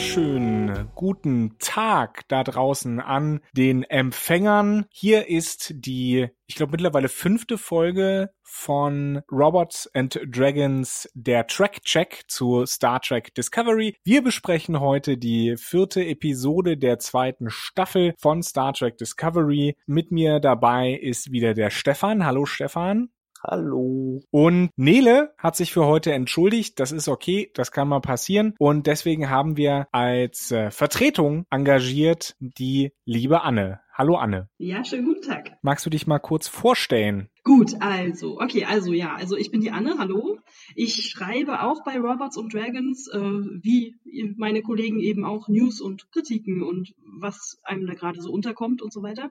[0.00, 4.86] Wunderschönen guten Tag da draußen an den Empfängern.
[4.88, 12.22] Hier ist die, ich glaube mittlerweile fünfte Folge von Robots and Dragons, der Track Check
[12.28, 13.94] zu Star Trek Discovery.
[14.02, 19.76] Wir besprechen heute die vierte Episode der zweiten Staffel von Star Trek Discovery.
[19.84, 22.24] Mit mir dabei ist wieder der Stefan.
[22.24, 23.10] Hallo Stefan.
[23.42, 24.20] Hallo.
[24.30, 26.78] Und Nele hat sich für heute entschuldigt.
[26.78, 28.54] Das ist okay, das kann mal passieren.
[28.58, 33.80] Und deswegen haben wir als äh, Vertretung engagiert die liebe Anne.
[33.94, 34.48] Hallo Anne.
[34.58, 35.58] Ja, schönen guten Tag.
[35.62, 37.28] Magst du dich mal kurz vorstellen?
[37.42, 40.38] Gut, also, okay, also ja, also ich bin die Anne, hallo.
[40.74, 43.96] Ich schreibe auch bei Robots und Dragons, äh, wie
[44.36, 48.92] meine Kollegen eben auch News und Kritiken und was einem da gerade so unterkommt und
[48.92, 49.30] so weiter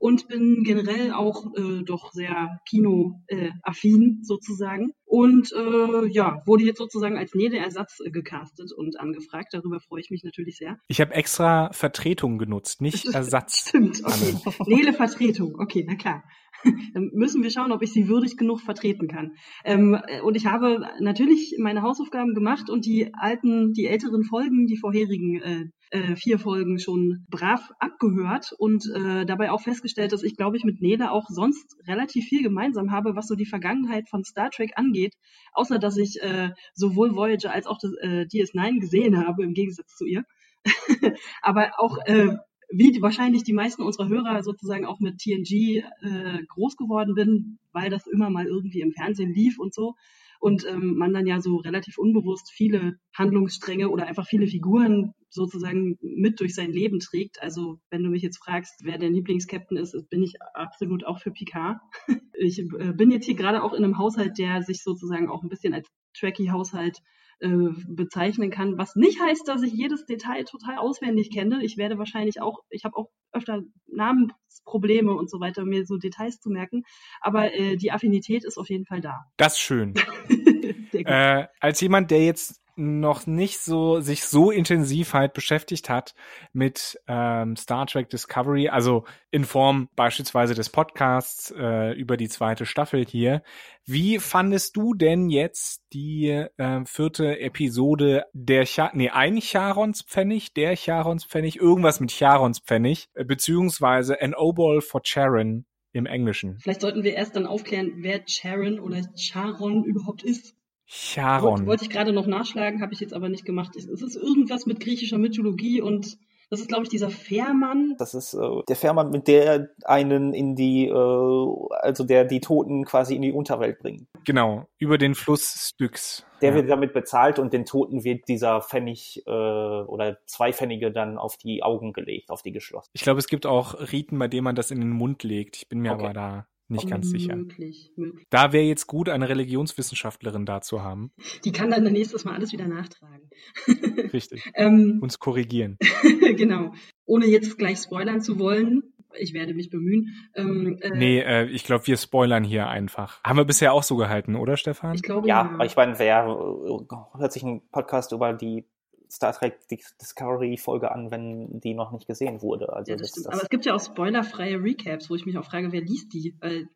[0.00, 4.92] und bin generell auch äh, doch sehr kinoaffin äh, sozusagen.
[5.04, 9.48] Und äh, ja, wurde jetzt sozusagen als Nele-Ersatz äh, gecastet und angefragt.
[9.52, 10.78] Darüber freue ich mich natürlich sehr.
[10.88, 13.68] Ich habe extra Vertretung genutzt, nicht Ersatz.
[13.68, 14.34] Stimmt, okay.
[14.66, 16.24] Nele-Vertretung, okay, na klar.
[16.94, 19.32] Dann müssen wir schauen, ob ich sie würdig genug vertreten kann.
[19.64, 24.76] Ähm, und ich habe natürlich meine Hausaufgaben gemacht und die alten, die älteren Folgen, die
[24.76, 30.36] vorherigen äh, äh, vier Folgen schon brav abgehört und äh, dabei auch festgestellt, dass ich,
[30.36, 34.24] glaube ich, mit Nele auch sonst relativ viel gemeinsam habe, was so die Vergangenheit von
[34.24, 35.14] Star Trek angeht,
[35.52, 39.96] außer dass ich äh, sowohl Voyager als auch das, äh, DS9 gesehen habe, im Gegensatz
[39.96, 40.24] zu ihr.
[41.42, 42.36] Aber auch äh,
[42.70, 47.90] wie wahrscheinlich die meisten unserer Hörer sozusagen auch mit TNG äh, groß geworden bin, weil
[47.90, 49.94] das immer mal irgendwie im Fernsehen lief und so.
[50.38, 55.98] Und ähm, man dann ja so relativ unbewusst viele Handlungsstränge oder einfach viele Figuren sozusagen
[56.00, 57.42] mit durch sein Leben trägt.
[57.42, 61.30] Also wenn du mich jetzt fragst, wer der Lieblingskapitän ist, bin ich absolut auch für
[61.30, 61.78] Picard.
[62.42, 65.50] Ich äh, bin jetzt hier gerade auch in einem Haushalt, der sich sozusagen auch ein
[65.50, 67.02] bisschen als Tracky-Haushalt
[67.40, 71.60] bezeichnen kann, was nicht heißt, dass ich jedes Detail total auswendig kenne.
[71.62, 76.40] Ich werde wahrscheinlich auch, ich habe auch öfter Namensprobleme und so weiter, mir so Details
[76.40, 76.82] zu merken,
[77.20, 79.20] aber äh, die Affinität ist auf jeden Fall da.
[79.36, 79.94] Das ist schön.
[80.92, 86.14] äh, als jemand, der jetzt noch nicht so sich so intensiv halt beschäftigt hat
[86.52, 92.66] mit ähm, Star Trek Discovery, also in Form beispielsweise des Podcasts äh, über die zweite
[92.66, 93.42] Staffel hier.
[93.84, 100.76] Wie fandest du denn jetzt die äh, vierte Episode der Cha nee, ein Charons-Pfennig, der
[100.76, 106.58] Charons-Pfennig, irgendwas mit Charons-Pfennig, äh, beziehungsweise An Obol for Charon im Englischen?
[106.60, 110.54] Vielleicht sollten wir erst dann aufklären, wer Charon oder Charon überhaupt ist.
[110.92, 111.66] Charon.
[111.66, 113.76] Wollte ich gerade noch nachschlagen, habe ich jetzt aber nicht gemacht.
[113.76, 116.18] Es ist irgendwas mit griechischer Mythologie und
[116.50, 117.94] das ist, glaube ich, dieser Fährmann.
[117.96, 122.84] Das ist äh, der Fährmann, mit der einen in die, äh, also der die Toten
[122.84, 124.08] quasi in die Unterwelt bringt.
[124.24, 126.26] Genau, über den Fluss Styx.
[126.42, 126.56] Der ja.
[126.56, 131.36] wird damit bezahlt und den Toten wird dieser Pfennig äh, oder zwei Pfennige dann auf
[131.36, 132.90] die Augen gelegt, auf die geschlossen.
[132.94, 135.56] Ich glaube, es gibt auch Riten, bei denen man das in den Mund legt.
[135.56, 136.02] Ich bin mir okay.
[136.02, 137.36] aber da nicht ganz sicher.
[137.36, 138.26] Möglich, möglich.
[138.30, 141.12] Da wäre jetzt gut, eine Religionswissenschaftlerin da zu haben.
[141.44, 143.30] Die kann dann nächstes Mal alles wieder nachtragen.
[144.12, 144.50] Richtig.
[144.54, 145.78] ähm, Uns korrigieren.
[146.36, 146.72] genau.
[147.04, 148.82] Ohne jetzt gleich spoilern zu wollen,
[149.18, 150.14] ich werde mich bemühen.
[150.34, 153.22] Ähm, äh, nee, äh, ich glaube, wir spoilern hier einfach.
[153.24, 154.94] Haben wir bisher auch so gehalten, oder Stefan?
[154.94, 155.56] Ich glaube ja.
[155.58, 158.64] Ja, ich meine, wer äh, hört sich einen Podcast über die
[159.10, 162.72] Star Trek Discovery Folge an, wenn die noch nicht gesehen wurde.
[162.72, 165.36] Also ja, das das, das Aber es gibt ja auch spoilerfreie Recaps, wo ich mich
[165.36, 166.36] auch frage, wer liest die?
[166.40, 166.68] Weil,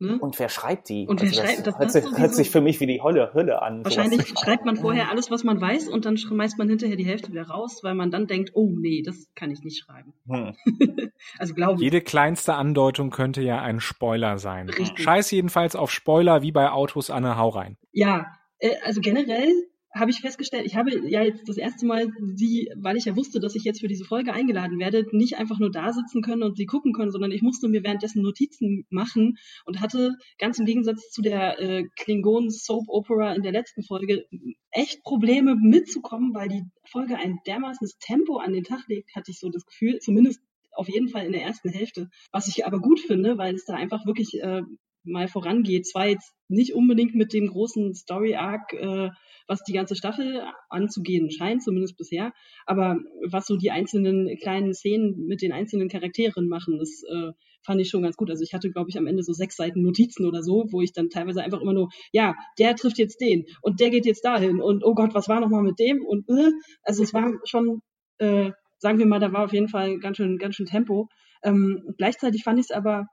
[0.00, 0.18] ne?
[0.18, 1.06] Und wer schreibt die?
[1.06, 1.78] Und wer also schreibt das?
[1.78, 3.84] Hört, sich, hört sich für mich wie die Hölle, Hölle an.
[3.84, 7.30] Wahrscheinlich schreibt man vorher alles, was man weiß, und dann schmeißt man hinterher die Hälfte
[7.30, 10.12] wieder raus, weil man dann denkt, oh nee, das kann ich nicht schreiben.
[10.28, 10.54] Hm.
[11.38, 11.82] also glaube ich.
[11.82, 14.68] Jede kleinste Andeutung könnte ja ein Spoiler sein.
[14.68, 15.04] Richtig.
[15.04, 17.76] Scheiß jedenfalls auf Spoiler wie bei Autos Anne Hau rein.
[17.92, 18.26] Ja,
[18.58, 19.52] äh, also generell
[19.94, 23.40] habe ich festgestellt, ich habe ja jetzt das erste Mal sie, weil ich ja wusste,
[23.40, 26.56] dass ich jetzt für diese Folge eingeladen werde, nicht einfach nur da sitzen können und
[26.56, 31.10] sie gucken können, sondern ich musste mir währenddessen Notizen machen und hatte ganz im Gegensatz
[31.10, 34.26] zu der äh, Klingon Soap Opera in der letzten Folge
[34.70, 39.38] echt Probleme mitzukommen, weil die Folge ein dermaßenes Tempo an den Tag legt, hatte ich
[39.38, 40.40] so das Gefühl, zumindest
[40.72, 43.74] auf jeden Fall in der ersten Hälfte, was ich aber gut finde, weil es da
[43.74, 44.62] einfach wirklich äh,
[45.08, 45.86] mal vorangeht.
[45.86, 49.10] Zwar jetzt nicht unbedingt mit dem großen Story-Arc, äh,
[49.48, 52.32] was die ganze Staffel anzugehen scheint, zumindest bisher,
[52.66, 57.32] aber was so die einzelnen kleinen Szenen mit den einzelnen Charakteren machen, das äh,
[57.64, 58.30] fand ich schon ganz gut.
[58.30, 60.92] Also ich hatte, glaube ich, am Ende so sechs Seiten Notizen oder so, wo ich
[60.92, 64.60] dann teilweise einfach immer nur, ja, der trifft jetzt den und der geht jetzt dahin
[64.60, 66.04] und oh Gott, was war nochmal mit dem?
[66.04, 66.52] Und äh,
[66.82, 67.80] also es war schon,
[68.18, 71.08] äh, sagen wir mal, da war auf jeden Fall ganz schön, ganz schön Tempo.
[71.42, 73.06] Ähm, gleichzeitig fand ich es aber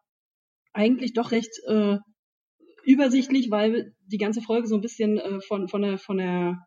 [0.75, 1.97] eigentlich doch recht äh,
[2.83, 6.57] übersichtlich, weil die ganze Folge so ein bisschen äh, von, von der, von der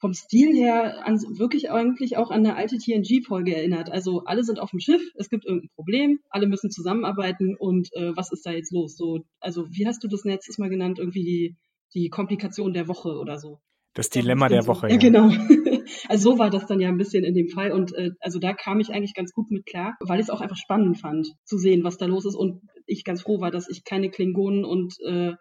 [0.00, 3.90] vom Stil her an, wirklich eigentlich auch an eine alte TNG-Folge erinnert.
[3.90, 8.14] Also alle sind auf dem Schiff, es gibt irgendein Problem, alle müssen zusammenarbeiten und äh,
[8.14, 8.96] was ist da jetzt los?
[8.96, 10.98] So, also wie hast du das letztes Mal genannt?
[10.98, 11.56] Irgendwie die,
[11.94, 13.60] die Komplikation der Woche oder so.
[13.94, 14.88] Das Dilemma der Woche.
[14.90, 15.30] Ja, genau.
[16.08, 18.54] Also so war das dann ja ein bisschen in dem Fall und äh, also da
[18.54, 21.58] kam ich eigentlich ganz gut mit klar, weil ich es auch einfach spannend fand zu
[21.58, 24.94] sehen, was da los ist und ich ganz froh war, dass ich keine Klingonen und
[25.06, 25.34] äh, äh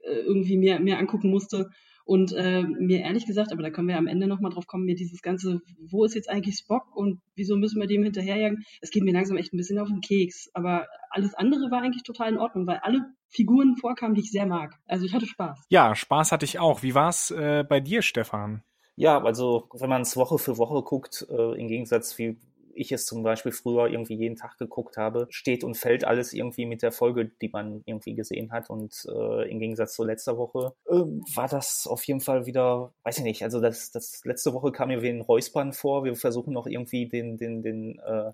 [0.00, 1.68] irgendwie mehr mehr angucken musste
[2.08, 4.94] und äh, mir ehrlich gesagt, aber da können wir am Ende nochmal drauf kommen, mir
[4.94, 8.64] dieses ganze, wo ist jetzt eigentlich Spock und wieso müssen wir dem hinterherjagen?
[8.80, 10.48] Es geht mir langsam echt ein bisschen auf den Keks.
[10.54, 14.46] Aber alles andere war eigentlich total in Ordnung, weil alle Figuren vorkamen, die ich sehr
[14.46, 14.72] mag.
[14.86, 15.66] Also ich hatte Spaß.
[15.68, 16.82] Ja, Spaß hatte ich auch.
[16.82, 18.62] Wie war's äh, bei dir, Stefan?
[18.96, 22.38] Ja, also wenn man es Woche für Woche guckt, äh, im Gegensatz wie
[22.78, 26.66] ich es zum Beispiel früher irgendwie jeden Tag geguckt habe, steht und fällt alles irgendwie
[26.66, 28.70] mit der Folge, die man irgendwie gesehen hat.
[28.70, 33.18] Und äh, im Gegensatz zu letzter Woche äh, war das auf jeden Fall wieder, weiß
[33.18, 36.04] ich nicht, also das, das letzte Woche kam mir wie ein Räuspern vor.
[36.04, 38.32] Wir versuchen noch irgendwie den, den, den äh,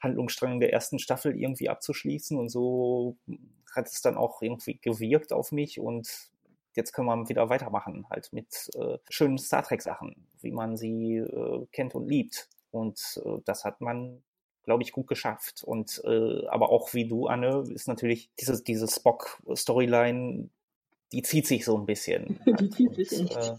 [0.00, 3.16] Handlungsstrang der ersten Staffel irgendwie abzuschließen und so
[3.74, 6.08] hat es dann auch irgendwie gewirkt auf mich und
[6.74, 11.16] jetzt können wir wieder weitermachen, halt mit äh, schönen Star Trek Sachen, wie man sie
[11.16, 12.48] äh, kennt und liebt.
[12.70, 14.22] Und äh, das hat man,
[14.64, 15.62] glaube ich, gut geschafft.
[15.64, 20.48] Und äh, aber auch wie du, Anne, ist natürlich diese, diese Spock-Storyline,
[21.12, 22.40] die zieht sich so ein bisschen.
[22.60, 23.36] die zieht sich echt.
[23.36, 23.56] Äh,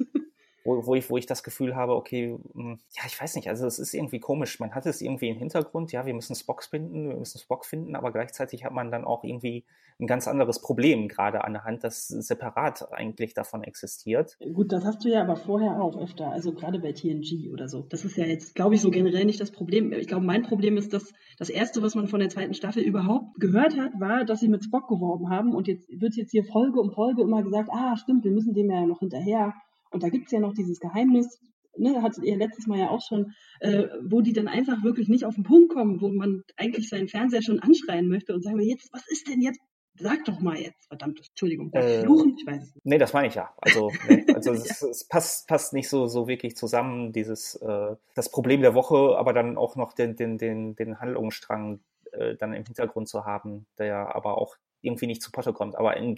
[0.64, 3.66] wo, wo, ich, wo ich das Gefühl habe, okay, hm, ja, ich weiß nicht, also
[3.66, 4.60] es ist irgendwie komisch.
[4.60, 7.96] Man hat es irgendwie im Hintergrund, ja, wir müssen Spock finden, wir müssen Spock finden,
[7.96, 9.66] aber gleichzeitig hat man dann auch irgendwie
[10.00, 14.38] ein ganz anderes Problem gerade an der Hand, das separat eigentlich davon existiert.
[14.54, 17.86] Gut, das hast du ja aber vorher auch öfter, also gerade bei TNG oder so.
[17.90, 19.94] Das ist ja jetzt, glaube ich, so generell nicht das Problem.
[19.94, 23.40] Ich glaube, mein Problem ist, dass das erste, was man von der zweiten Staffel überhaupt
[23.40, 26.80] gehört hat, war, dass sie mit Spock geworben haben und jetzt wird jetzt hier Folge
[26.80, 29.54] um Folge immer gesagt, ah, stimmt, wir müssen dem ja noch hinterher
[29.92, 31.40] und da gibt's ja noch dieses Geheimnis,
[31.78, 35.26] ne, hattet ihr letztes Mal ja auch schon, äh, wo die dann einfach wirklich nicht
[35.26, 38.66] auf den Punkt kommen, wo man eigentlich seinen Fernseher schon anschreien möchte und sagen wir
[38.66, 39.60] jetzt, was ist denn jetzt?
[40.00, 42.36] Sag doch mal jetzt, verdammt, Entschuldigung, äh, fluchen?
[42.40, 42.86] Ich weiß es nicht.
[42.86, 43.54] Nee, das meine ich ja.
[43.58, 48.32] Also, nee, also es, es, passt, passt nicht so, so wirklich zusammen, dieses äh, das
[48.32, 51.82] Problem der Woche, aber dann auch noch den, den, den, den Handlungsstrang
[52.14, 55.76] äh, dann im Hintergrund zu haben, der aber auch irgendwie nicht zu Potte kommt.
[55.76, 56.16] Aber in,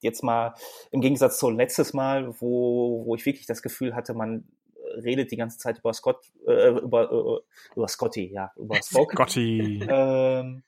[0.00, 0.54] jetzt mal
[0.90, 4.44] im Gegensatz zu letztes Mal, wo, wo ich wirklich das Gefühl hatte, man
[5.02, 9.12] redet die ganze Zeit über Scott, äh, über, äh, über Scotty, ja, über Spock.
[9.12, 9.86] Scotty.
[9.88, 10.62] Ähm,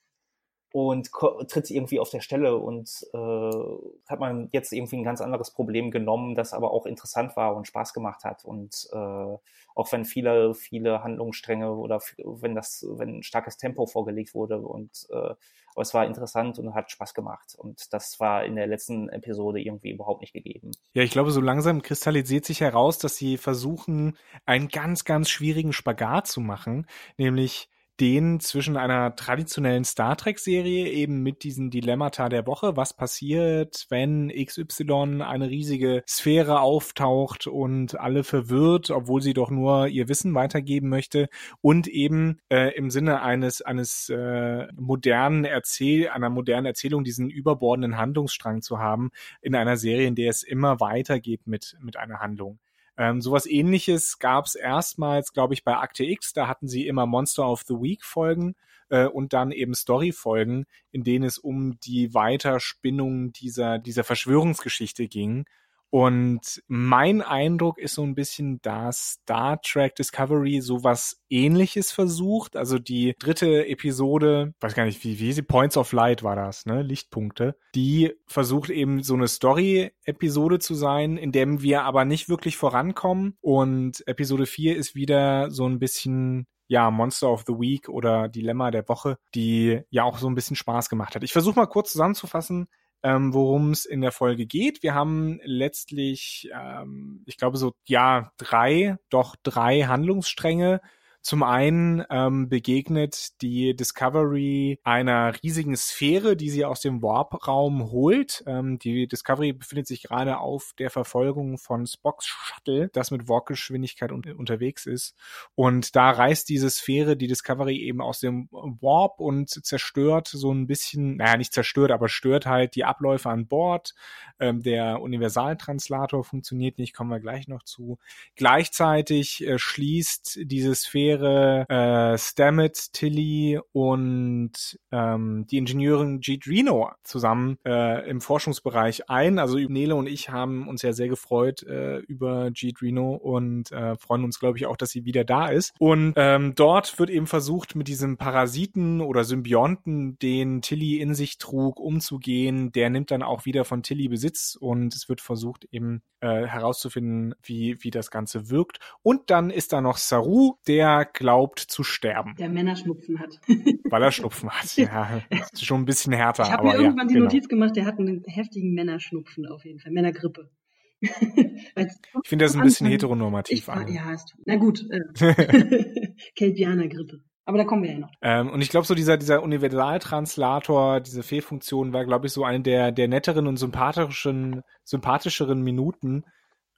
[0.70, 5.50] und tritt irgendwie auf der Stelle und äh, hat man jetzt irgendwie ein ganz anderes
[5.50, 9.36] Problem genommen, das aber auch interessant war und Spaß gemacht hat und äh,
[9.74, 15.06] auch wenn viele viele Handlungsstränge oder wenn das wenn ein starkes Tempo vorgelegt wurde und
[15.10, 15.34] äh,
[15.78, 19.60] aber es war interessant und hat Spaß gemacht und das war in der letzten Episode
[19.60, 20.72] irgendwie überhaupt nicht gegeben.
[20.92, 25.72] Ja, ich glaube, so langsam kristallisiert sich heraus, dass sie versuchen, einen ganz ganz schwierigen
[25.72, 27.68] Spagat zu machen, nämlich
[28.00, 34.28] den zwischen einer traditionellen Star Trek-Serie eben mit diesen Dilemmata der Woche, was passiert, wenn
[34.28, 40.88] XY eine riesige Sphäre auftaucht und alle verwirrt, obwohl sie doch nur ihr Wissen weitergeben
[40.88, 41.28] möchte
[41.60, 47.96] und eben äh, im Sinne eines eines äh, modernen Erzähl einer modernen Erzählung diesen überbordenden
[47.96, 49.10] Handlungsstrang zu haben
[49.42, 52.58] in einer Serie, in der es immer weitergeht mit mit einer Handlung.
[52.98, 56.32] Ähm, sowas ähnliches gab es erstmals, glaube ich, bei Akte X.
[56.32, 58.56] Da hatten sie immer Monster of the Week Folgen
[58.88, 65.44] äh, und dann eben Story-Folgen, in denen es um die Weiterspinnung dieser, dieser Verschwörungsgeschichte ging.
[65.90, 72.56] Und mein Eindruck ist so ein bisschen, dass Star Trek Discovery sowas ähnliches versucht.
[72.56, 76.66] Also die dritte Episode, weiß gar nicht, wie, wie sie Points of Light war das,
[76.66, 76.82] ne?
[76.82, 77.56] Lichtpunkte.
[77.74, 83.36] Die versucht eben so eine Story-Episode zu sein, in dem wir aber nicht wirklich vorankommen.
[83.40, 88.70] Und Episode 4 ist wieder so ein bisschen ja, Monster of the Week oder Dilemma
[88.70, 91.24] der Woche, die ja auch so ein bisschen Spaß gemacht hat.
[91.24, 92.68] Ich versuche mal kurz zusammenzufassen
[93.02, 94.82] ähm, worum es in der Folge geht.
[94.82, 100.80] Wir haben letztlich, ähm, ich glaube, so ja drei, doch drei Handlungsstränge
[101.20, 108.44] zum einen ähm, begegnet die Discovery einer riesigen Sphäre, die sie aus dem Warp-Raum holt.
[108.46, 114.12] Ähm, die Discovery befindet sich gerade auf der Verfolgung von Spocks Shuttle, das mit Warp-Geschwindigkeit
[114.12, 115.16] un unterwegs ist.
[115.54, 120.66] Und da reißt diese Sphäre die Discovery eben aus dem Warp und zerstört so ein
[120.66, 123.94] bisschen, naja, nicht zerstört, aber stört halt die Abläufe an Bord.
[124.38, 127.98] Ähm, der Universaltranslator funktioniert nicht, kommen wir gleich noch zu.
[128.36, 137.58] Gleichzeitig äh, schließt diese Sphäre Charaktere äh, Stamets, Tilly und ähm, die Ingenieurin Reno zusammen
[137.64, 139.38] äh, im Forschungsbereich ein.
[139.38, 142.50] Also Nele und ich haben uns ja sehr gefreut äh, über
[142.82, 145.72] Reno und äh, freuen uns, glaube ich, auch, dass sie wieder da ist.
[145.78, 151.38] Und ähm, dort wird eben versucht, mit diesem Parasiten oder Symbionten, den Tilly in sich
[151.38, 152.72] trug, umzugehen.
[152.72, 157.34] Der nimmt dann auch wieder von Tilly Besitz und es wird versucht, eben äh, herauszufinden,
[157.42, 158.78] wie, wie das Ganze wirkt.
[159.02, 162.34] Und dann ist da noch Saru, der glaubt zu sterben.
[162.38, 163.40] Der Männerschnupfen hat.
[163.90, 164.76] Weil er Schnupfen hat.
[164.76, 165.20] Ja,
[165.52, 166.44] ist schon ein bisschen härter.
[166.44, 167.24] Ich habe mir irgendwann ja, die genau.
[167.24, 169.92] Notiz gemacht, der hat einen heftigen Männerschnupfen auf jeden Fall.
[169.92, 170.50] Männergrippe.
[171.00, 173.86] ich finde das ein bisschen heteronormativ ich, an.
[173.88, 174.42] Ja, du.
[174.46, 174.84] Na gut.
[174.90, 177.20] Äh, Kelpianer-Grippe.
[177.48, 178.10] Aber da kommen wir ja noch.
[178.20, 182.60] Ähm, und ich glaube, so dieser, dieser Universaltranslator, diese Fehlfunktion war, glaube ich, so eine
[182.60, 186.24] der, der netteren und sympathischen, sympathischeren Minuten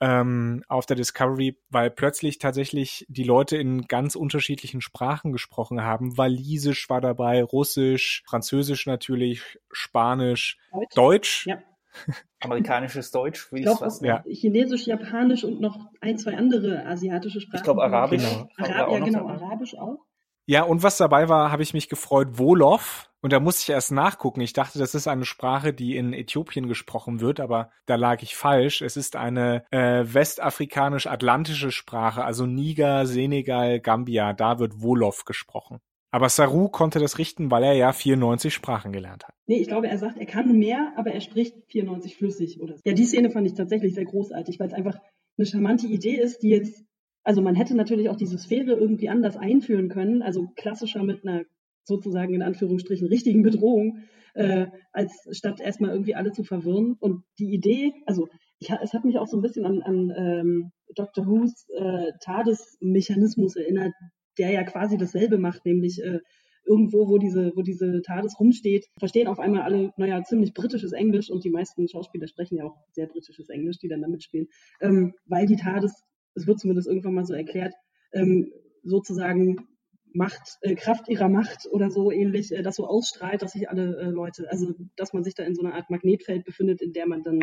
[0.01, 6.17] ähm, auf der Discovery, weil plötzlich tatsächlich die Leute in ganz unterschiedlichen Sprachen gesprochen haben.
[6.17, 10.95] Walisisch war dabei, Russisch, Französisch natürlich, Spanisch, Deutsch.
[10.95, 11.47] Deutsch.
[11.47, 11.61] Ja.
[12.39, 14.01] Amerikanisches Deutsch, wie ich glaub, was?
[14.01, 14.23] Ja.
[14.27, 17.57] Chinesisch, Japanisch und noch ein, zwei andere asiatische Sprachen.
[17.57, 18.23] Ich glaube Arabisch.
[18.23, 18.49] Genau.
[18.57, 19.99] Arab, ja, genau, Arabisch auch.
[20.45, 23.09] Ja, und was dabei war, habe ich mich gefreut, Wolof.
[23.21, 24.41] Und da musste ich erst nachgucken.
[24.41, 28.35] Ich dachte, das ist eine Sprache, die in Äthiopien gesprochen wird, aber da lag ich
[28.35, 28.81] falsch.
[28.81, 34.33] Es ist eine äh, westafrikanisch-atlantische Sprache, also Niger, Senegal, Gambia.
[34.33, 35.79] Da wird Wolof gesprochen.
[36.11, 39.33] Aber Saru konnte das richten, weil er ja 94 Sprachen gelernt hat.
[39.47, 42.59] Nee, ich glaube, er sagt, er kann mehr, aber er spricht 94 flüssig.
[42.59, 42.81] Oder so.
[42.83, 44.97] Ja, die Szene fand ich tatsächlich sehr großartig, weil es einfach
[45.37, 46.83] eine charmante Idee ist, die jetzt
[47.23, 51.43] also man hätte natürlich auch diese Sphäre irgendwie anders einführen können, also klassischer mit einer
[51.83, 53.99] sozusagen in Anführungsstrichen richtigen Bedrohung,
[54.33, 56.95] äh, als statt erstmal irgendwie alle zu verwirren.
[56.99, 60.71] Und die Idee, also ich, es hat mich auch so ein bisschen an, an ähm,
[60.95, 61.25] Dr.
[61.25, 63.93] Who's äh, TARDIS-Mechanismus erinnert,
[64.37, 66.19] der ja quasi dasselbe macht, nämlich äh,
[66.65, 71.29] irgendwo, wo diese, wo diese TARDIS rumsteht, verstehen auf einmal alle, naja, ziemlich britisches Englisch
[71.29, 74.47] und die meisten Schauspieler sprechen ja auch sehr britisches Englisch, die dann da mitspielen,
[74.79, 76.03] ähm, weil die TARDIS
[76.35, 77.73] es wird zumindest irgendwann mal so erklärt,
[78.13, 78.51] ähm,
[78.83, 79.67] sozusagen
[80.13, 83.97] Macht, äh, Kraft ihrer Macht oder so ähnlich, äh, das so ausstrahlt, dass sich alle
[83.97, 87.07] äh, Leute, also dass man sich da in so einer Art Magnetfeld befindet, in der
[87.07, 87.39] man dann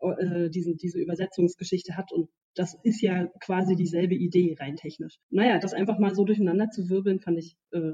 [0.00, 2.12] äh, diesen, diese Übersetzungsgeschichte hat.
[2.12, 5.18] Und das ist ja quasi dieselbe Idee rein technisch.
[5.30, 7.92] Naja, das einfach mal so durcheinander zu wirbeln, fand ich äh,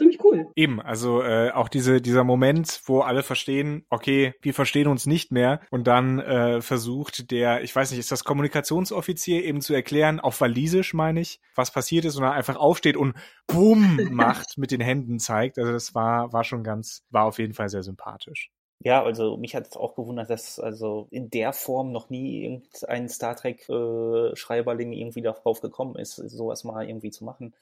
[0.00, 0.46] ziemlich cool.
[0.56, 5.30] Eben, also äh, auch diese, dieser Moment, wo alle verstehen, okay, wir verstehen uns nicht
[5.30, 10.18] mehr und dann äh, versucht der, ich weiß nicht, ist das Kommunikationsoffizier eben zu erklären,
[10.18, 13.14] auf Walisisch meine ich, was passiert ist und er einfach aufsteht und
[13.46, 15.58] Bumm macht, mit den Händen zeigt.
[15.58, 18.50] Also das war, war schon ganz, war auf jeden Fall sehr sympathisch.
[18.82, 23.10] Ja, also mich hat es auch gewundert, dass also in der Form noch nie irgendein
[23.10, 27.52] Star Trek äh, Schreiberling irgendwie darauf gekommen ist, sowas mal irgendwie zu machen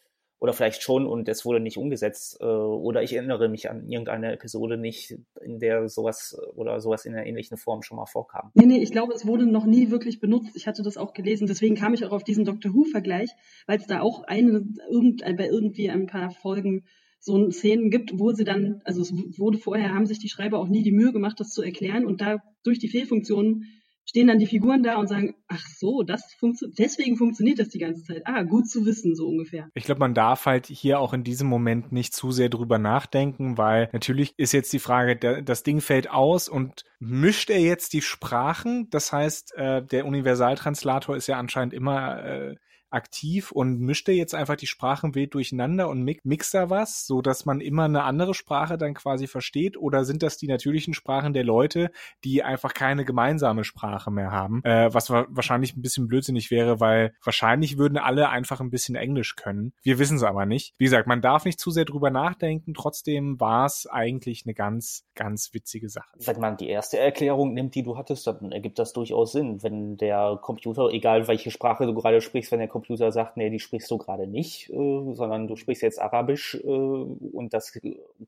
[0.41, 2.39] oder vielleicht schon und es wurde nicht umgesetzt.
[2.41, 7.15] Äh, oder ich erinnere mich an irgendeine Episode nicht, in der sowas oder sowas in
[7.15, 8.51] einer ähnlichen Form schon mal vorkam.
[8.55, 10.55] Nee, nee, ich glaube, es wurde noch nie wirklich benutzt.
[10.55, 13.31] Ich hatte das auch gelesen, deswegen kam ich auch auf diesen Doctor Who-Vergleich,
[13.67, 16.85] weil es da auch eine, irgend, bei irgendwie ein paar Folgen
[17.21, 20.69] so Szenen gibt, wo sie dann, also es wurde vorher, haben sich die Schreiber auch
[20.69, 23.65] nie die Mühe gemacht, das zu erklären und da durch die Fehlfunktionen
[24.09, 27.79] stehen dann die Figuren da und sagen, ach so, das funktioniert, deswegen funktioniert das die
[27.79, 28.23] ganze Zeit.
[28.25, 29.69] Ah, gut zu wissen, so ungefähr.
[29.75, 33.59] Ich glaube, man darf halt hier auch in diesem Moment nicht zu sehr drüber nachdenken,
[33.59, 38.01] weil natürlich ist jetzt die Frage, das Ding fällt aus und mischt er jetzt die
[38.01, 38.89] Sprachen?
[38.89, 42.55] Das heißt, äh, der Universaltranslator ist ja anscheinend immer äh,
[42.91, 47.23] aktiv und mischt er jetzt einfach die Sprachen wild durcheinander und mixt da was, so
[47.23, 49.77] dass man immer eine andere Sprache dann quasi versteht?
[49.77, 51.91] Oder sind das die natürlichen Sprachen der Leute,
[52.25, 54.63] die einfach keine gemeinsame Sprache mehr haben?
[54.65, 59.37] Äh, was wahrscheinlich ein bisschen blödsinnig wäre, weil wahrscheinlich würden alle einfach ein bisschen Englisch
[59.37, 59.73] können.
[59.83, 60.75] Wir wissen es aber nicht.
[60.79, 62.75] Wie gesagt, man darf nicht zu sehr drüber nachdenken.
[62.75, 66.09] Trotzdem war es eigentlich eine ganz, ganz witzige Sache.
[66.19, 69.63] Wenn man die erste Erklärung nimmt, die du hattest, dann ergibt das durchaus Sinn.
[69.63, 73.61] Wenn der Computer, egal welche Sprache du gerade sprichst, wenn der Computer sagt, nee, die
[73.61, 77.79] sprichst du gerade nicht, äh, sondern du sprichst jetzt Arabisch äh, und das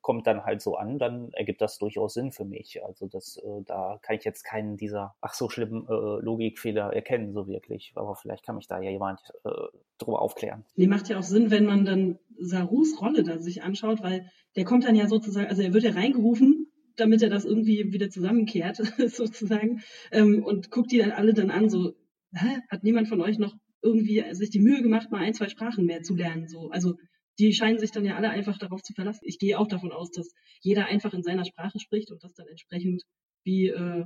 [0.00, 2.84] kommt dann halt so an, dann ergibt das durchaus Sinn für mich.
[2.84, 7.32] Also das, äh, da kann ich jetzt keinen dieser ach so schlimmen äh, Logikfehler erkennen,
[7.32, 7.92] so wirklich.
[7.94, 9.50] Aber vielleicht kann mich da ja jemand äh,
[9.98, 10.64] drüber aufklären.
[10.76, 14.64] Nee, macht ja auch Sinn, wenn man dann Sarus Rolle da sich anschaut, weil der
[14.64, 16.66] kommt dann ja sozusagen, also er wird ja reingerufen
[16.96, 18.76] damit er das irgendwie wieder zusammenkehrt,
[19.08, 21.94] sozusagen, ähm, und guckt die dann alle dann an, so,
[22.32, 25.86] hä, hat niemand von euch noch irgendwie sich die Mühe gemacht, mal ein, zwei Sprachen
[25.86, 26.48] mehr zu lernen.
[26.48, 26.70] So.
[26.70, 26.96] Also
[27.38, 29.24] die scheinen sich dann ja alle einfach darauf zu verlassen.
[29.24, 32.46] Ich gehe auch davon aus, dass jeder einfach in seiner Sprache spricht und das dann
[32.46, 33.02] entsprechend
[33.44, 34.04] wie, äh,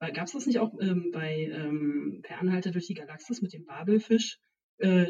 [0.00, 3.66] gab es das nicht auch ähm, bei ähm, Per Anhalter durch die Galaxis mit dem
[3.66, 4.38] Babelfisch?
[4.78, 5.06] Äh,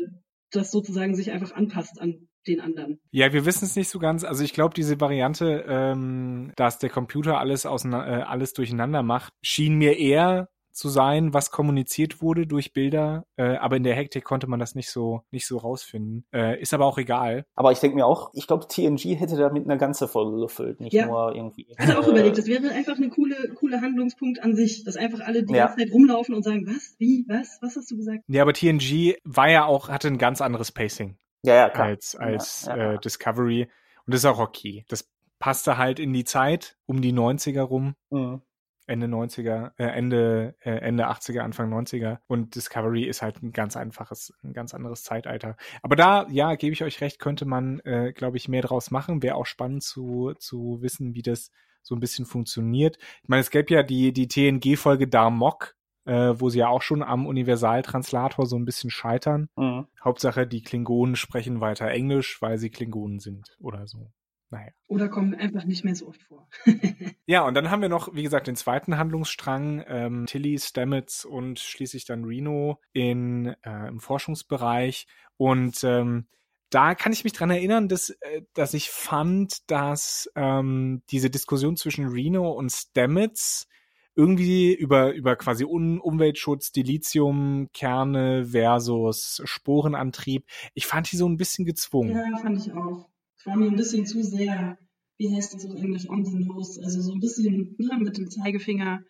[0.50, 3.00] das sozusagen sich einfach anpasst an den anderen.
[3.12, 4.24] Ja, wir wissen es nicht so ganz.
[4.24, 9.32] Also ich glaube, diese Variante, ähm, dass der Computer alles, auseinander, äh, alles durcheinander macht,
[9.42, 14.24] schien mir eher zu sein, was kommuniziert wurde durch Bilder, äh, aber in der Hektik
[14.24, 16.24] konnte man das nicht so nicht so rausfinden.
[16.32, 17.44] Äh, ist aber auch egal.
[17.54, 20.92] Aber ich denke mir auch, ich glaube, TNG hätte damit eine ganze Folge gefüllt, nicht
[20.92, 21.06] ja.
[21.06, 21.66] nur irgendwie.
[21.68, 24.96] Ich hatte auch äh, überlegt, das wäre einfach eine coole coole Handlungspunkt an sich, dass
[24.96, 25.66] einfach alle die ja.
[25.66, 28.20] ganze Zeit rumlaufen und sagen, was, wie, was, was hast du gesagt?
[28.28, 31.16] Ja, aber TNG war ja auch hatte ein ganz anderes Pacing.
[31.42, 31.86] Ja, ja, klar.
[31.86, 33.68] Als als ja, ja, äh, Discovery
[34.06, 34.84] und das ist auch okay.
[34.88, 35.08] Das
[35.38, 37.94] passte halt in die Zeit um die 90er rum.
[38.10, 38.42] Mhm.
[38.90, 42.18] Ende 90er, äh, Ende, äh, Ende 80er, Anfang 90er.
[42.26, 45.56] Und Discovery ist halt ein ganz einfaches, ein ganz anderes Zeitalter.
[45.82, 49.22] Aber da, ja, gebe ich euch recht, könnte man, äh, glaube ich, mehr draus machen.
[49.22, 51.50] Wäre auch spannend zu, zu wissen, wie das
[51.82, 52.98] so ein bisschen funktioniert.
[53.22, 57.02] Ich meine, es gäbe ja die, die TNG-Folge Darmok, äh, wo sie ja auch schon
[57.02, 59.48] am Universaltranslator so ein bisschen scheitern.
[59.56, 59.86] Mhm.
[60.04, 64.10] Hauptsache, die Klingonen sprechen weiter Englisch, weil sie Klingonen sind oder so.
[64.50, 64.72] Naja.
[64.88, 66.48] Oder kommen einfach nicht mehr so oft vor.
[67.26, 71.60] ja, und dann haben wir noch, wie gesagt, den zweiten Handlungsstrang, ähm, Tilly, Stamets und
[71.60, 75.06] schließlich dann Reno in, äh, im Forschungsbereich.
[75.36, 76.26] Und ähm,
[76.70, 81.76] da kann ich mich dran erinnern, dass, äh, dass ich fand, dass ähm, diese Diskussion
[81.76, 83.68] zwischen Reno und Stamets
[84.16, 91.64] irgendwie über, über quasi Un Umweltschutz, Dilithiumkerne versus Sporenantrieb, ich fand die so ein bisschen
[91.64, 92.16] gezwungen.
[92.16, 93.09] Ja, fand ich auch.
[93.44, 94.78] War mir ein bisschen zu sehr,
[95.18, 98.30] wie heißt das auf Englisch, on the nose, also so ein bisschen ne, mit dem
[98.30, 99.02] Zeigefinger.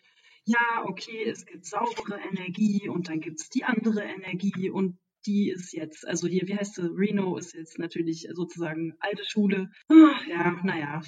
[0.45, 5.51] Ja, okay, es gibt saubere Energie und dann gibt es die andere Energie und die
[5.51, 9.71] ist jetzt, also hier, wie heißt sie, Reno ist jetzt natürlich sozusagen alte Schule.
[9.89, 11.01] Ach, ja, naja,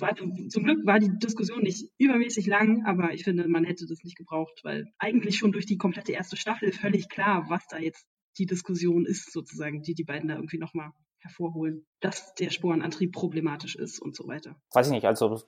[0.49, 4.17] zum Glück war die Diskussion nicht übermäßig lang, aber ich finde, man hätte das nicht
[4.17, 8.05] gebraucht, weil eigentlich schon durch die komplette erste Staffel völlig klar, was da jetzt
[8.39, 10.91] die Diskussion ist, sozusagen, die die beiden da irgendwie nochmal
[11.23, 14.57] hervorholen, dass der Sporenantrieb problematisch ist und so weiter.
[14.73, 15.43] Weiß ich nicht, also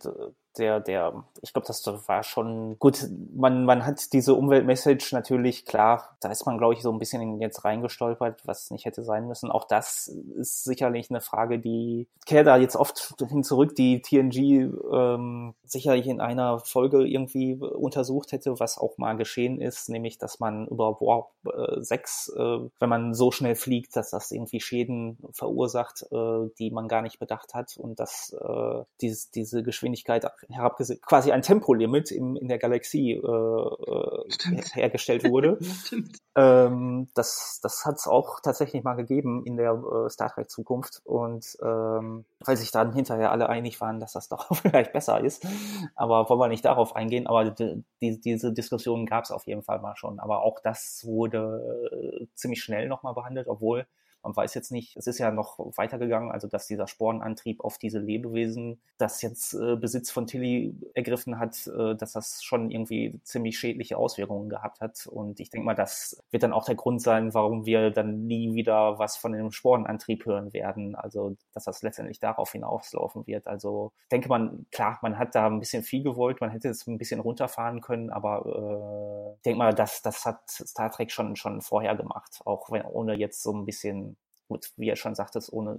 [0.58, 3.08] der, der, ich glaube, das war schon gut.
[3.34, 7.40] Man, man hat diese Umweltmessage natürlich, klar, da ist man, glaube ich, so ein bisschen
[7.40, 9.50] jetzt reingestolpert, was nicht hätte sein müssen.
[9.50, 14.70] Auch das ist sicherlich eine Frage, die kehrt da jetzt oft hin zurück, die TNG
[14.92, 20.40] ähm, sicherlich in einer Folge irgendwie untersucht hätte, was auch mal geschehen ist, nämlich, dass
[20.40, 25.18] man über Warp äh, 6, äh, wenn man so schnell fliegt, dass das irgendwie Schäden
[25.32, 31.04] verursacht, äh, die man gar nicht bedacht hat und dass äh, dieses, diese Geschwindigkeit herabgesetzt,
[31.06, 35.58] quasi ein Tempolimit im, in der Galaxie äh, äh hergestellt wurde.
[36.36, 41.00] ähm, das das hat es auch tatsächlich mal gegeben in der äh, Star Trek Zukunft
[41.04, 45.46] und ähm, weil sich dann hinterher alle einig waren, dass das doch vielleicht besser ist.
[45.94, 49.62] Aber wollen wir nicht darauf eingehen, aber die, die, diese Diskussion gab es auf jeden
[49.62, 50.20] Fall mal schon.
[50.20, 53.86] Aber auch das wurde äh, ziemlich schnell nochmal behandelt, obwohl
[54.24, 57.98] man weiß jetzt nicht, es ist ja noch weitergegangen, also dass dieser Sporenantrieb auf diese
[57.98, 63.58] Lebewesen, das jetzt äh, Besitz von Tilly ergriffen hat, äh, dass das schon irgendwie ziemlich
[63.58, 65.06] schädliche Auswirkungen gehabt hat.
[65.06, 68.54] Und ich denke mal, das wird dann auch der Grund sein, warum wir dann nie
[68.54, 70.94] wieder was von dem Sporenantrieb hören werden.
[70.94, 73.46] Also, dass das letztendlich darauf hinauslaufen wird.
[73.46, 76.86] Also, ich denke man, klar, man hat da ein bisschen viel gewollt, man hätte es
[76.86, 81.36] ein bisschen runterfahren können, aber äh, ich denke mal, das, das hat Star Trek schon,
[81.36, 84.13] schon vorher gemacht, auch wenn, ohne jetzt so ein bisschen
[84.48, 85.78] gut, wie er schon sagte, ohne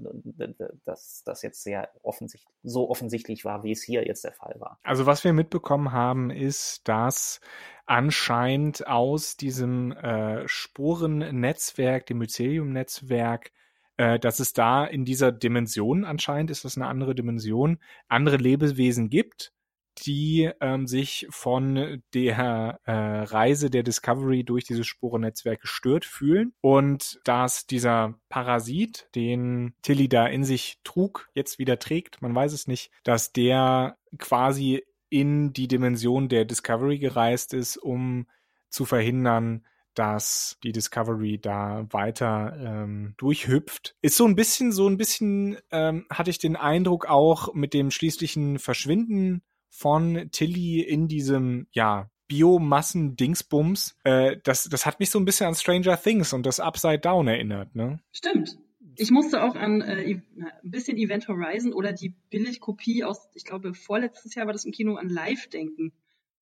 [0.86, 4.80] dass das jetzt sehr offensichtlich, so offensichtlich war, wie es hier jetzt der Fall war.
[4.84, 7.42] Also was wir mitbekommen haben, ist, dass
[7.86, 13.52] anscheinend aus diesem äh, Sporennetzwerk, dem Mycelium-Netzwerk,
[13.98, 19.10] äh, dass es da in dieser Dimension, anscheinend ist das eine andere Dimension, andere Lebewesen
[19.10, 19.54] gibt,
[20.00, 27.20] die ähm, sich von der äh, Reise der Discovery durch dieses Sporennetzwerk gestört fühlen und
[27.24, 32.68] dass dieser Parasit, den Tilly da in sich trug, jetzt wieder trägt, man weiß es
[32.68, 38.28] nicht, dass der quasi in die Dimension der Discovery gereist ist, um
[38.70, 43.96] zu verhindern, dass die Discovery da weiter ähm, durchhüpft.
[44.02, 47.92] Ist so ein bisschen, so ein bisschen ähm, hatte ich den Eindruck auch mit dem
[47.92, 49.42] schließlichen Verschwinden
[49.76, 55.56] von Tilly in diesem, ja, Biomassen-Dingsbums, äh, das, das hat mich so ein bisschen an
[55.56, 58.00] Stranger Things und das Upside Down erinnert, ne?
[58.14, 58.58] Stimmt.
[58.98, 60.24] Ich musste auch an äh, ein
[60.64, 64.96] bisschen Event Horizon oder die Billigkopie aus, ich glaube, vorletztes Jahr war das im Kino
[64.96, 65.92] an Live denken,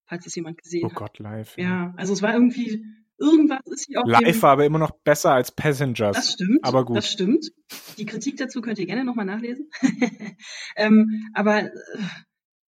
[0.06, 0.98] falls das jemand gesehen oh hat.
[0.98, 1.58] Oh Gott, Live.
[1.58, 2.86] Ja, ja, also es war irgendwie,
[3.18, 4.06] irgendwas ist hier auch.
[4.06, 6.16] Live war aber immer noch besser als Passengers.
[6.16, 6.60] Das stimmt.
[6.62, 6.98] Aber gut.
[6.98, 7.52] Das stimmt.
[7.98, 9.72] Die Kritik dazu könnt ihr gerne nochmal nachlesen.
[10.76, 11.70] ähm, aber äh,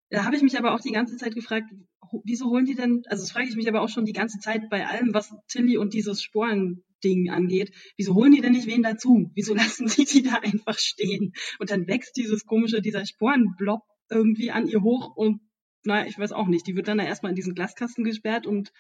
[0.10, 1.70] da habe ich mich aber auch die ganze Zeit gefragt,
[2.24, 4.70] wieso holen die denn, also das frage ich mich aber auch schon die ganze Zeit
[4.70, 8.84] bei allem, was Tilly und dieses Sporending Ding angeht, wieso holen die denn nicht wen
[8.84, 9.32] dazu?
[9.36, 11.34] Wieso lassen sie die da einfach stehen?
[11.60, 15.42] Und dann wächst dieses komische, dieser Sporenblob irgendwie an ihr hoch und
[15.84, 16.66] naja, ich weiß auch nicht.
[16.66, 18.72] Die wird dann da erstmal in diesen Glaskasten gesperrt und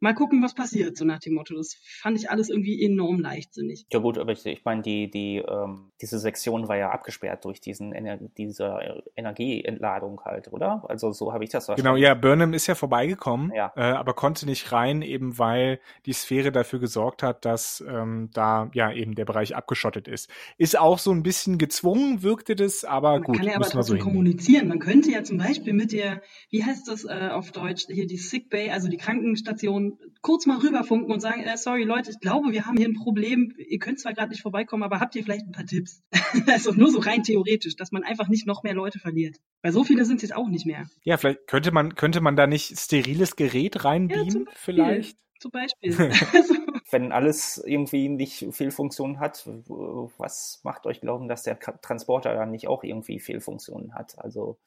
[0.00, 1.54] mal gucken, was passiert, so nach dem Motto.
[1.54, 3.86] Das fand ich alles irgendwie enorm leichtsinnig.
[3.92, 7.60] Ja gut, aber ich, ich meine, die, die, ähm, diese Sektion war ja abgesperrt durch
[7.60, 10.84] diesen Ener diese Energieentladung halt, oder?
[10.88, 11.94] Also so habe ich das verstanden.
[11.94, 13.72] Genau, ja, Burnham ist ja vorbeigekommen, ja.
[13.76, 18.70] Äh, aber konnte nicht rein, eben weil die Sphäre dafür gesorgt hat, dass ähm, da
[18.72, 20.30] ja eben der Bereich abgeschottet ist.
[20.56, 23.36] Ist auch so ein bisschen gezwungen, wirkte das, aber Man gut.
[23.36, 24.68] Man kann ja aber trotzdem so kommunizieren.
[24.68, 28.16] Man könnte ja zum Beispiel mit der, wie heißt das äh, auf Deutsch, hier die
[28.16, 29.89] Sick Bay, also die Krankenstation
[30.22, 33.54] kurz mal rüberfunken und sagen, äh, sorry Leute, ich glaube, wir haben hier ein Problem.
[33.56, 36.02] Ihr könnt zwar gerade nicht vorbeikommen, aber habt ihr vielleicht ein paar Tipps?
[36.46, 39.36] also nur so rein theoretisch, dass man einfach nicht noch mehr Leute verliert.
[39.62, 40.86] Weil so viele sind es jetzt auch nicht mehr.
[41.04, 45.18] Ja, vielleicht könnte man, könnte man da nicht steriles Gerät reinbeamen, ja, vielleicht?
[45.38, 45.96] Zum Beispiel.
[46.32, 46.54] Also
[46.90, 52.66] Wenn alles irgendwie nicht Fehlfunktionen hat, was macht euch glauben, dass der Transporter dann nicht
[52.66, 54.18] auch irgendwie Fehlfunktionen hat?
[54.18, 54.58] Also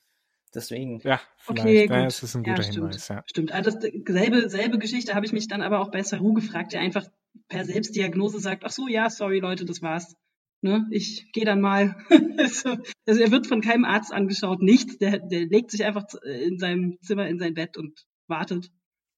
[0.53, 0.99] Deswegen.
[1.03, 1.95] Ja, okay, gut.
[1.95, 3.07] das ist ein guter ja, stimmt, Hinweis.
[3.07, 3.23] Ja.
[3.25, 3.51] Stimmt.
[3.51, 6.81] Also das, selbe, selbe Geschichte habe ich mich dann aber auch bei Saru gefragt, der
[6.81, 7.05] einfach
[7.47, 10.15] per Selbstdiagnose sagt, ach so, ja, sorry Leute, das war's.
[10.61, 11.95] Ne, ich gehe dann mal.
[12.37, 14.97] also, also er wird von keinem Arzt angeschaut, nichts.
[14.97, 18.71] Der, der legt sich einfach in seinem Zimmer in sein Bett und wartet.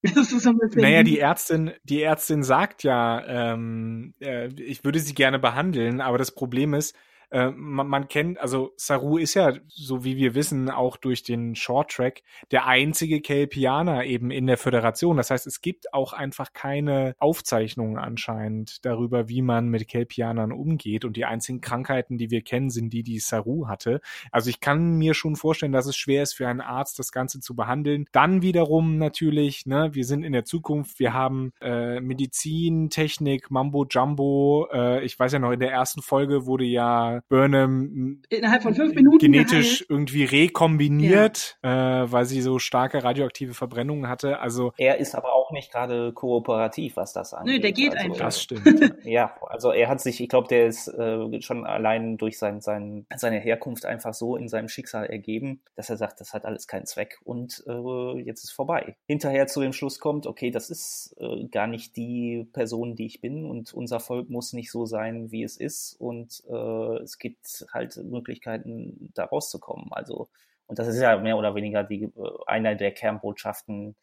[0.16, 4.84] Das ist so ein bisschen naja, die Ärztin, die Ärztin sagt ja, ähm, äh, ich
[4.84, 6.96] würde sie gerne behandeln, aber das Problem ist,
[7.32, 11.56] äh, man, man, kennt, also Saru ist ja, so wie wir wissen, auch durch den
[11.56, 15.18] Short Track der einzige Kelpianer eben in der Föderation.
[15.18, 21.06] Das heißt, es gibt auch einfach keine Aufzeichnungen anscheinend darüber, wie man mit Kelpianern umgeht.
[21.06, 24.02] Und die einzigen Krankheiten, die wir kennen, sind die, die Saru hatte.
[24.32, 27.40] Also ich kann mir schon vorstellen, dass es schwer ist für einen Arzt, das Ganze
[27.40, 28.06] zu behandeln.
[28.12, 33.86] Dann wiederum natürlich, ne, wir sind in der Zukunft, wir haben äh, Medizin, Technik, Mambo
[33.90, 34.68] Jumbo.
[34.72, 38.96] Äh, ich weiß ja noch, in der ersten Folge wurde ja Burnham innerhalb von fünf
[38.96, 39.90] Minuten genetisch geheilt.
[39.90, 42.04] irgendwie rekombiniert, ja.
[42.04, 44.40] äh, weil sie so starke radioaktive Verbrennungen hatte.
[44.40, 47.56] Also er ist aber auch nicht gerade kooperativ, was das angeht.
[47.56, 48.26] Nö, der geht also, einfach.
[48.26, 48.96] Das stimmt.
[49.04, 53.06] ja, also er hat sich, ich glaube, der ist äh, schon allein durch sein, sein,
[53.16, 56.86] seine Herkunft einfach so in seinem Schicksal ergeben, dass er sagt, das hat alles keinen
[56.86, 58.96] Zweck und äh, jetzt ist vorbei.
[59.08, 63.22] Hinterher zu dem Schluss kommt, okay, das ist äh, gar nicht die Person, die ich
[63.22, 67.66] bin und unser Volk muss nicht so sein, wie es ist und äh, es gibt
[67.74, 69.92] halt Möglichkeiten, da rauszukommen.
[69.92, 70.30] Also,
[70.68, 72.12] und das ist ja mehr oder weniger die, äh,
[72.48, 73.96] eine der Kernbotschaften,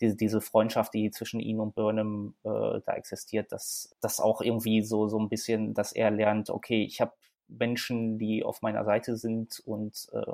[0.00, 4.82] diese, diese Freundschaft, die zwischen ihm und Burnham äh, da existiert, dass das auch irgendwie
[4.82, 7.12] so, so ein bisschen, dass er lernt, okay, ich habe
[7.48, 10.32] Menschen, die auf meiner Seite sind und, äh,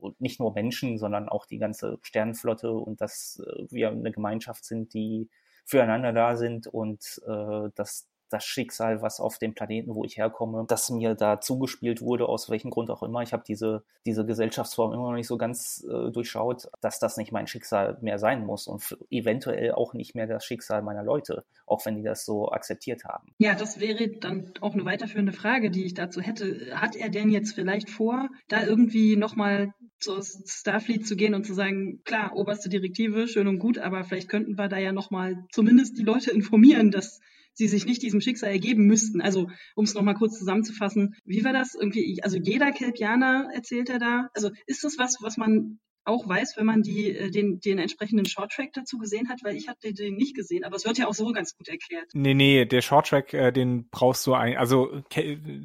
[0.00, 4.64] und nicht nur Menschen, sondern auch die ganze Sternenflotte und dass äh, wir eine Gemeinschaft
[4.64, 5.28] sind, die
[5.64, 10.64] füreinander da sind und äh, dass das Schicksal, was auf dem Planeten, wo ich herkomme,
[10.68, 13.22] das mir da zugespielt wurde, aus welchem Grund auch immer.
[13.22, 17.32] Ich habe diese, diese Gesellschaftsform immer noch nicht so ganz äh, durchschaut, dass das nicht
[17.32, 21.84] mein Schicksal mehr sein muss und eventuell auch nicht mehr das Schicksal meiner Leute, auch
[21.86, 23.32] wenn die das so akzeptiert haben.
[23.38, 26.72] Ja, das wäre dann auch eine weiterführende Frage, die ich dazu hätte.
[26.74, 31.54] Hat er denn jetzt vielleicht vor, da irgendwie nochmal zur Starfleet zu gehen und zu
[31.54, 35.98] sagen, klar, oberste Direktive, schön und gut, aber vielleicht könnten wir da ja nochmal zumindest
[35.98, 37.20] die Leute informieren, dass
[37.56, 39.20] sie sich nicht diesem Schicksal ergeben müssten.
[39.20, 42.20] Also, um es nochmal kurz zusammenzufassen, wie war das irgendwie?
[42.22, 44.28] Also jeder Kelpianer erzählt er da.
[44.34, 48.26] Also ist das was, was man auch weiß, wenn man die, äh, den, den entsprechenden
[48.26, 51.14] Shorttrack dazu gesehen hat, weil ich hatte den nicht gesehen, aber es wird ja auch
[51.14, 52.06] so ganz gut erklärt.
[52.14, 55.02] Nee, nee, der Shorttrack, äh, den brauchst du ein, also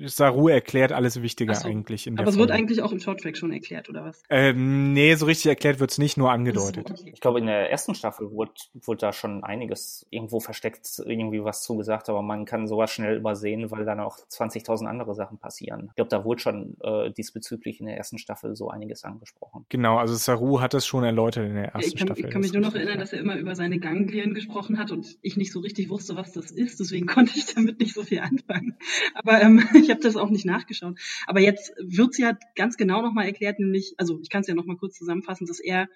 [0.05, 1.67] Saru erklärt alles Wichtige so.
[1.67, 2.49] eigentlich in der Aber es Folge.
[2.51, 4.21] wird eigentlich auch im Shorttrack schon erklärt, oder was?
[4.29, 6.87] Ähm, nee, so richtig erklärt wird's nicht, nur angedeutet.
[6.87, 7.11] So, okay.
[7.13, 11.63] Ich glaube, in der ersten Staffel wurde, wurde da schon einiges irgendwo versteckt, irgendwie was
[11.63, 15.87] zugesagt, aber man kann sowas schnell übersehen, weil dann auch 20.000 andere Sachen passieren.
[15.89, 19.65] Ich glaube, da wurde schon äh, diesbezüglich in der ersten Staffel so einiges angesprochen.
[19.69, 22.25] Genau, also Saru hat das schon erläutert in der ersten ich kann, Staffel.
[22.25, 25.17] Ich kann mich nur noch erinnern, dass er immer über seine Ganglien gesprochen hat und
[25.21, 26.79] ich nicht so richtig wusste, was das ist.
[26.79, 28.77] Deswegen konnte ich damit nicht so viel anfangen.
[29.13, 30.97] Aber ähm, ich habe das auch nicht nachgeschaut.
[31.27, 34.77] Aber jetzt wird's ja ganz genau nochmal erklärt, nämlich, also ich kann es ja nochmal
[34.77, 35.87] kurz zusammenfassen, dass er,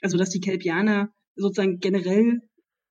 [0.00, 2.40] also dass die Kelpianer sozusagen generell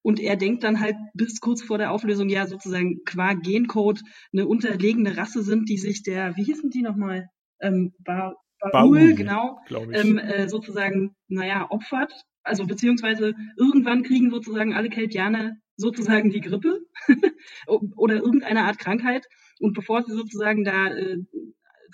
[0.03, 4.01] und er denkt dann halt bis kurz vor der Auflösung ja sozusagen qua Gencode
[4.33, 7.29] eine unterlegene Rasse sind, die sich der, wie hießen die nochmal?
[7.59, 8.35] Ähm, Bar
[8.71, 12.13] Baul, genau, ähm, äh, sozusagen, naja, opfert.
[12.43, 16.79] Also beziehungsweise irgendwann kriegen sozusagen alle Kelpianer sozusagen die Grippe
[17.67, 19.27] oder irgendeine Art Krankheit.
[19.59, 21.17] Und bevor sie sozusagen da äh,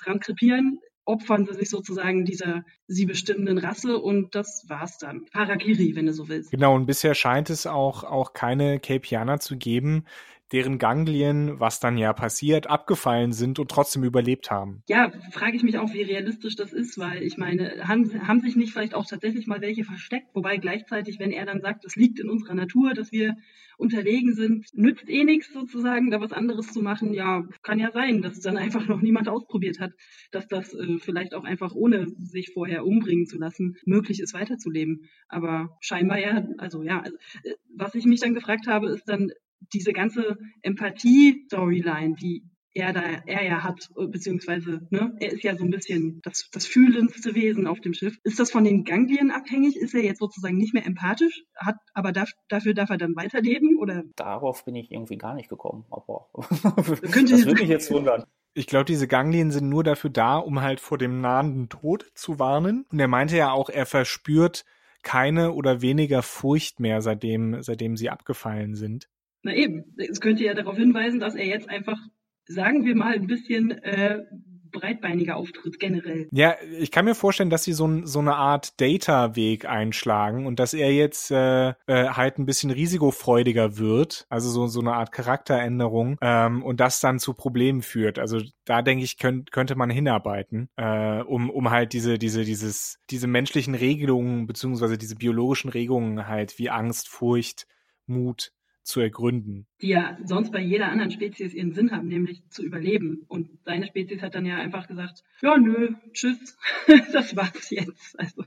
[0.01, 5.25] dran krepieren, opfern sie sich sozusagen dieser sie bestimmenden Rasse und das war's dann.
[5.33, 6.51] Harakiri, wenn du so willst.
[6.51, 10.05] Genau, und bisher scheint es auch, auch keine Kelpianer zu geben,
[10.51, 14.83] deren Ganglien, was dann ja passiert, abgefallen sind und trotzdem überlebt haben.
[14.87, 18.55] Ja, frage ich mich auch, wie realistisch das ist, weil ich meine, haben, haben sich
[18.55, 22.19] nicht vielleicht auch tatsächlich mal welche versteckt, wobei gleichzeitig, wenn er dann sagt, es liegt
[22.19, 23.35] in unserer Natur, dass wir
[23.77, 27.13] unterlegen sind, nützt eh nichts sozusagen, da was anderes zu machen.
[27.13, 29.91] Ja, kann ja sein, dass dann einfach noch niemand ausprobiert hat,
[30.31, 35.07] dass das äh, vielleicht auch einfach ohne sich vorher umbringen zu lassen möglich ist, weiterzuleben.
[35.27, 39.31] Aber scheinbar ja, also ja, also, äh, was ich mich dann gefragt habe, ist dann,
[39.73, 42.43] diese ganze Empathie-Storyline, die
[42.77, 46.65] er da, er ja hat, beziehungsweise, ne, er ist ja so ein bisschen das, das
[46.65, 48.17] fühlendste Wesen auf dem Schiff.
[48.23, 49.75] Ist das von den Ganglien abhängig?
[49.75, 53.77] Ist er jetzt sozusagen nicht mehr empathisch, hat, aber darf, dafür darf er dann weiterleben,
[53.77, 54.03] oder?
[54.15, 56.27] Darauf bin ich irgendwie gar nicht gekommen, aber
[57.11, 58.25] Könnte das würde mich jetzt wundern.
[58.53, 62.39] Ich glaube, diese Ganglien sind nur dafür da, um halt vor dem nahenden Tod zu
[62.39, 62.85] warnen.
[62.91, 64.65] Und er meinte ja auch, er verspürt
[65.03, 69.09] keine oder weniger Furcht mehr, seitdem, seitdem sie abgefallen sind.
[69.43, 71.99] Na eben, es könnte ja darauf hinweisen, dass er jetzt einfach,
[72.45, 74.23] sagen wir mal, ein bisschen äh,
[74.71, 76.27] breitbeiniger auftritt generell.
[76.31, 80.73] Ja, ich kann mir vorstellen, dass sie so, so eine Art Data-Weg einschlagen und dass
[80.73, 86.17] er jetzt äh, äh, halt ein bisschen risikofreudiger wird, also so, so eine Art Charakteränderung
[86.21, 88.19] ähm, und das dann zu Problemen führt.
[88.19, 92.99] Also da denke ich, könnt, könnte man hinarbeiten, äh, um, um halt diese, diese, dieses,
[93.09, 97.67] diese menschlichen Regelungen beziehungsweise diese biologischen Regungen halt wie Angst, Furcht,
[98.05, 98.51] Mut
[98.87, 99.67] zu ergründen.
[99.81, 103.25] Die ja sonst bei jeder anderen Spezies ihren Sinn haben, nämlich zu überleben.
[103.27, 106.57] Und seine Spezies hat dann ja einfach gesagt, ja, nö, tschüss,
[107.11, 108.19] das war's jetzt.
[108.19, 108.43] Also.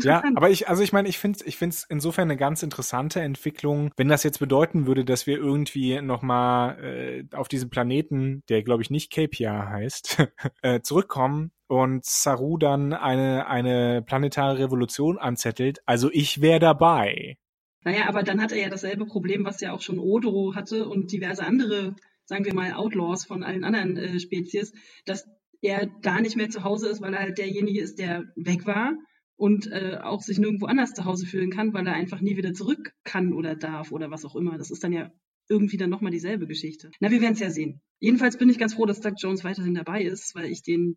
[0.00, 3.20] Ja, aber ich, also ich meine, ich finde es ich find's insofern eine ganz interessante
[3.20, 8.62] Entwicklung, wenn das jetzt bedeuten würde, dass wir irgendwie nochmal äh, auf diesen Planeten, der
[8.62, 10.24] glaube ich nicht Capia heißt,
[10.62, 15.80] äh, zurückkommen und Saru dann eine, eine planetare Revolution anzettelt.
[15.84, 17.36] Also ich wäre dabei.
[17.84, 21.10] Naja, aber dann hat er ja dasselbe Problem, was ja auch schon Odo hatte und
[21.12, 24.72] diverse andere, sagen wir mal, Outlaws von allen anderen äh, Spezies,
[25.04, 25.28] dass
[25.60, 28.94] er da nicht mehr zu Hause ist, weil er halt derjenige ist, der weg war
[29.36, 32.52] und äh, auch sich nirgendwo anders zu Hause fühlen kann, weil er einfach nie wieder
[32.52, 34.58] zurück kann oder darf oder was auch immer.
[34.58, 35.10] Das ist dann ja
[35.48, 36.90] irgendwie dann nochmal dieselbe Geschichte.
[37.00, 37.80] Na, wir werden es ja sehen.
[37.98, 40.96] Jedenfalls bin ich ganz froh, dass Doug Jones weiterhin dabei ist, weil ich den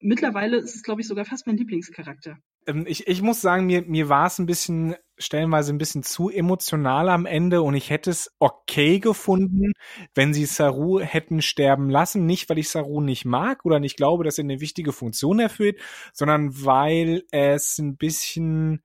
[0.00, 2.38] mittlerweile ist es, glaube ich, sogar fast mein Lieblingscharakter.
[2.66, 6.30] Ähm, ich, ich muss sagen, mir, mir war es ein bisschen, stellenweise ein bisschen zu
[6.30, 9.72] emotional am Ende und ich hätte es okay gefunden,
[10.14, 12.26] wenn sie Saru hätten sterben lassen.
[12.26, 15.78] Nicht, weil ich Saru nicht mag oder nicht glaube, dass er eine wichtige Funktion erfüllt,
[16.12, 18.82] sondern weil es ein bisschen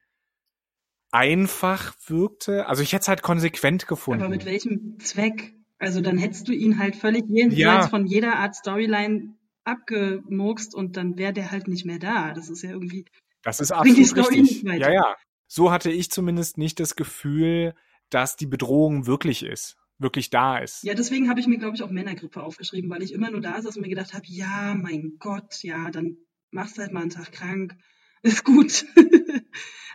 [1.12, 2.68] einfach wirkte.
[2.68, 4.22] Also ich hätte es halt konsequent gefunden.
[4.22, 5.54] Aber mit welchem Zweck?
[5.78, 7.88] Also dann hättest du ihn halt völlig jenseits ja.
[7.88, 12.34] von jeder Art Storyline abgemurkst und dann wäre der halt nicht mehr da.
[12.34, 13.06] Das ist ja irgendwie.
[13.46, 14.64] Das ist absolut richtig.
[14.64, 15.16] Ja, ja.
[15.48, 17.76] So hatte ich zumindest nicht das Gefühl,
[18.10, 20.84] dass die Bedrohung wirklich ist, wirklich da ist.
[20.84, 23.62] Ja, deswegen habe ich mir, glaube ich, auch Männergrippe aufgeschrieben, weil ich immer nur da
[23.62, 26.18] saß und mir gedacht habe, ja, mein Gott, ja, dann
[26.50, 27.78] machst du halt mal einen Tag krank.
[28.24, 28.88] Ist gut.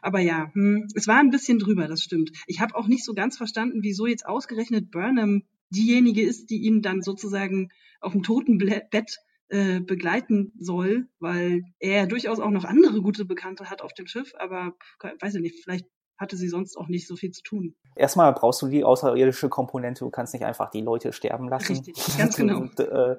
[0.02, 2.30] Aber ja, hm, es war ein bisschen drüber, das stimmt.
[2.46, 6.82] Ich habe auch nicht so ganz verstanden, wieso jetzt ausgerechnet Burnham diejenige ist, die ihn
[6.82, 9.18] dann sozusagen auf dem Totenbett
[9.50, 14.32] äh, begleiten soll, weil er durchaus auch noch andere gute Bekannte hat auf dem Schiff,
[14.38, 14.74] aber
[15.20, 15.86] weiß ich nicht, vielleicht
[16.18, 17.74] hatte sie sonst auch nicht so viel zu tun.
[17.96, 21.72] Erstmal brauchst du die außerirdische Komponente, du kannst nicht einfach die Leute sterben lassen.
[21.72, 22.60] Richtig, ganz genau.
[22.60, 23.16] Und, äh,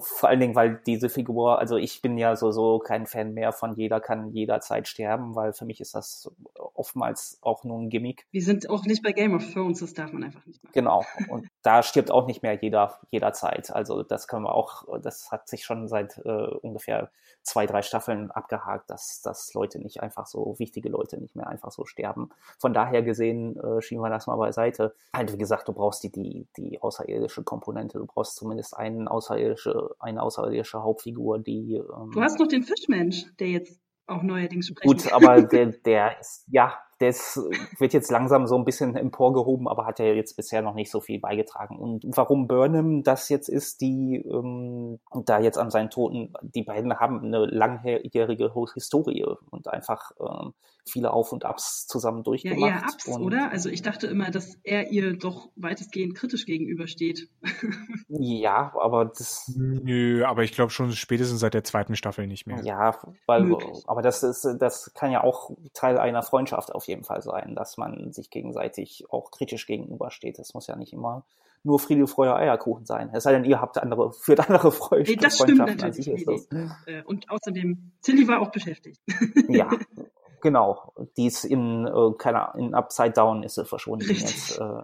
[0.00, 3.52] vor allen Dingen, weil diese Figur, also ich bin ja so, so kein Fan mehr
[3.52, 8.26] von jeder kann jederzeit sterben, weil für mich ist das oftmals auch nur ein Gimmick.
[8.30, 10.72] Wir sind auch nicht bei Game of Thrones, das darf man einfach nicht machen.
[10.72, 11.04] Genau.
[11.28, 13.70] Und da stirbt auch nicht mehr jeder jederzeit.
[13.70, 17.10] Also das können wir auch, das hat sich schon seit äh, ungefähr
[17.42, 21.72] zwei, drei Staffeln abgehakt, dass, dass Leute nicht einfach so, wichtige Leute nicht mehr einfach
[21.72, 22.30] so sterben.
[22.58, 24.94] Von daher gesehen, äh, schieben wir das mal beiseite.
[25.14, 29.90] Halt, wie gesagt, du brauchst die, die, die außerirdische Komponente, du brauchst zumindest einen außerirdische
[29.98, 31.74] eine außerirdische Hauptfigur, die.
[31.74, 34.86] Ähm, du hast noch den Fischmensch, der jetzt auch neuerdings spricht.
[34.86, 37.36] Gut, aber der, der ist, ja, das
[37.78, 41.00] wird jetzt langsam so ein bisschen emporgehoben, aber hat ja jetzt bisher noch nicht so
[41.00, 41.76] viel beigetragen.
[41.76, 46.98] Und warum Burnham das jetzt ist, die ähm, da jetzt an seinen Toten, die beiden
[47.00, 52.60] haben eine langjährige Historie und einfach ähm, viele Auf und Abs zusammen durchgemacht.
[52.60, 53.50] Ja, eher Ups, oder?
[53.50, 57.28] Also ich dachte immer, dass er ihr doch weitestgehend kritisch gegenübersteht.
[58.08, 59.52] ja, aber das...
[59.56, 62.62] Nö, aber ich glaube schon spätestens seit der zweiten Staffel nicht mehr.
[62.64, 63.84] Ja, weil, Möglich.
[63.86, 67.76] aber das ist, das kann ja auch Teil einer Freundschaft auf jeden Fall sein, dass
[67.76, 70.38] man sich gegenseitig auch kritisch gegenübersteht.
[70.38, 71.24] Das muss ja nicht immer
[71.64, 73.10] nur Friede, Freude, Eierkuchen sein.
[73.12, 76.08] Es sei denn, ihr habt andere, führt andere Freund nee, das Freundschaften stimmt als ich
[76.08, 76.48] ist das.
[76.86, 79.00] Äh, und außerdem, Tilly war auch beschäftigt.
[79.48, 79.70] ja,
[80.42, 84.58] Genau, die ist in, äh, keine in Upside Down ist sie verschwunden jetzt.
[84.58, 84.82] Äh,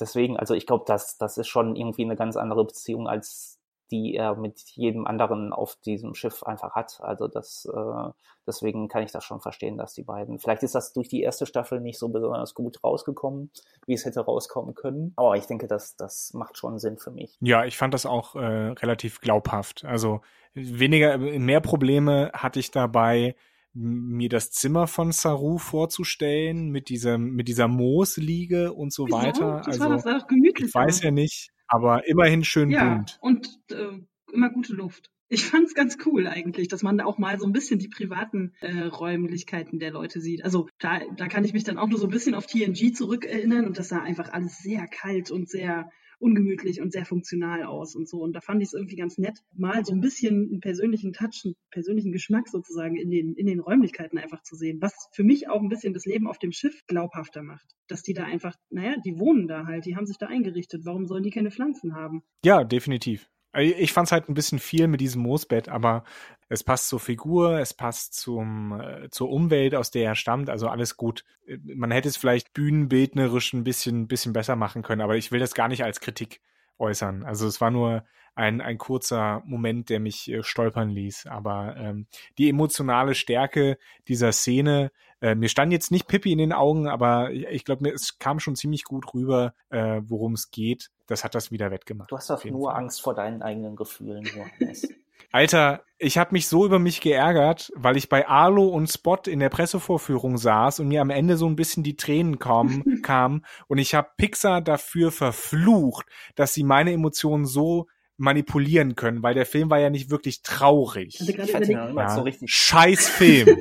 [0.00, 3.58] deswegen, also ich glaube, das, das ist schon irgendwie eine ganz andere Beziehung als
[3.92, 6.98] die er mit jedem anderen auf diesem Schiff einfach hat.
[7.02, 8.10] Also das, äh,
[8.46, 11.44] deswegen kann ich das schon verstehen, dass die beiden, vielleicht ist das durch die erste
[11.44, 13.50] Staffel nicht so besonders gut rausgekommen,
[13.86, 15.12] wie es hätte rauskommen können.
[15.16, 17.36] Aber ich denke, das, das macht schon Sinn für mich.
[17.40, 19.84] Ja, ich fand das auch äh, relativ glaubhaft.
[19.84, 20.22] Also
[20.54, 23.36] weniger, mehr Probleme hatte ich dabei,
[23.74, 29.62] mir das Zimmer von Saru vorzustellen mit dieser mit dieser Moosliege und so weiter.
[29.64, 30.68] Das also war, das war gemütlich.
[30.68, 33.18] ich weiß ja nicht, aber immerhin schön ja, bunt.
[33.20, 33.98] und äh,
[34.32, 35.10] immer gute Luft.
[35.28, 38.52] Ich fand's ganz cool eigentlich, dass man da auch mal so ein bisschen die privaten
[38.60, 40.44] äh, Räumlichkeiten der Leute sieht.
[40.44, 43.66] Also da, da kann ich mich dann auch nur so ein bisschen auf TNG zurückerinnern
[43.66, 45.90] und das sah einfach alles sehr kalt und sehr
[46.22, 48.22] ungemütlich und sehr funktional aus und so.
[48.22, 51.42] Und da fand ich es irgendwie ganz nett, mal so ein bisschen einen persönlichen Touch,
[51.44, 55.48] einen persönlichen Geschmack sozusagen in den, in den Räumlichkeiten einfach zu sehen, was für mich
[55.48, 57.66] auch ein bisschen das Leben auf dem Schiff glaubhafter macht.
[57.88, 60.84] Dass die da einfach, naja, die wohnen da halt, die haben sich da eingerichtet.
[60.84, 62.22] Warum sollen die keine Pflanzen haben?
[62.44, 63.28] Ja, definitiv.
[63.54, 66.04] Ich fand es halt ein bisschen viel mit diesem Moosbett, aber
[66.48, 70.68] es passt zur Figur, es passt zum, äh, zur Umwelt, aus der er stammt, also
[70.68, 71.24] alles gut.
[71.64, 75.54] Man hätte es vielleicht bühnenbildnerisch ein bisschen, bisschen besser machen können, aber ich will das
[75.54, 76.40] gar nicht als Kritik
[76.82, 77.22] äußern.
[77.22, 81.26] Also es war nur ein, ein kurzer Moment, der mich äh, stolpern ließ.
[81.26, 82.06] Aber ähm,
[82.38, 84.90] die emotionale Stärke dieser Szene,
[85.20, 88.40] äh, mir stand jetzt nicht Pippi in den Augen, aber ich, ich glaube, es kam
[88.40, 90.90] schon ziemlich gut rüber, äh, worum es geht.
[91.06, 92.10] Das hat das wieder wettgemacht.
[92.10, 92.82] Du hast doch nur Fall.
[92.82, 94.88] Angst vor deinen eigenen Gefühlen, Johannes.
[95.30, 99.38] Alter, ich habe mich so über mich geärgert, weil ich bei Arlo und Spot in
[99.38, 103.78] der Pressevorführung saß und mir am Ende so ein bisschen die Tränen kamen kam und
[103.78, 109.70] ich habe Pixar dafür verflucht, dass sie meine Emotionen so manipulieren können, weil der Film
[109.70, 111.18] war ja nicht wirklich traurig.
[111.20, 112.52] Ich hatte ja, so richtig.
[112.52, 113.58] Scheiß Film.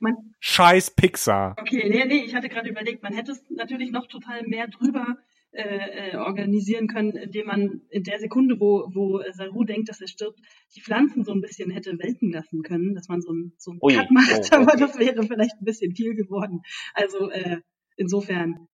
[0.40, 1.56] Scheiß Pixar.
[1.58, 5.16] Okay, nee, nee, ich hatte gerade überlegt, man hätte es natürlich noch total mehr drüber
[5.54, 10.08] äh, äh, organisieren können, indem man in der Sekunde, wo, wo Saru denkt, dass er
[10.08, 10.40] stirbt,
[10.74, 13.78] die Pflanzen so ein bisschen hätte welken lassen können, dass man so ein, so ein
[13.80, 14.48] Ui, Cut macht, oh, okay.
[14.56, 16.62] aber das wäre vielleicht ein bisschen viel geworden.
[16.92, 17.58] Also äh,
[17.96, 18.66] insofern.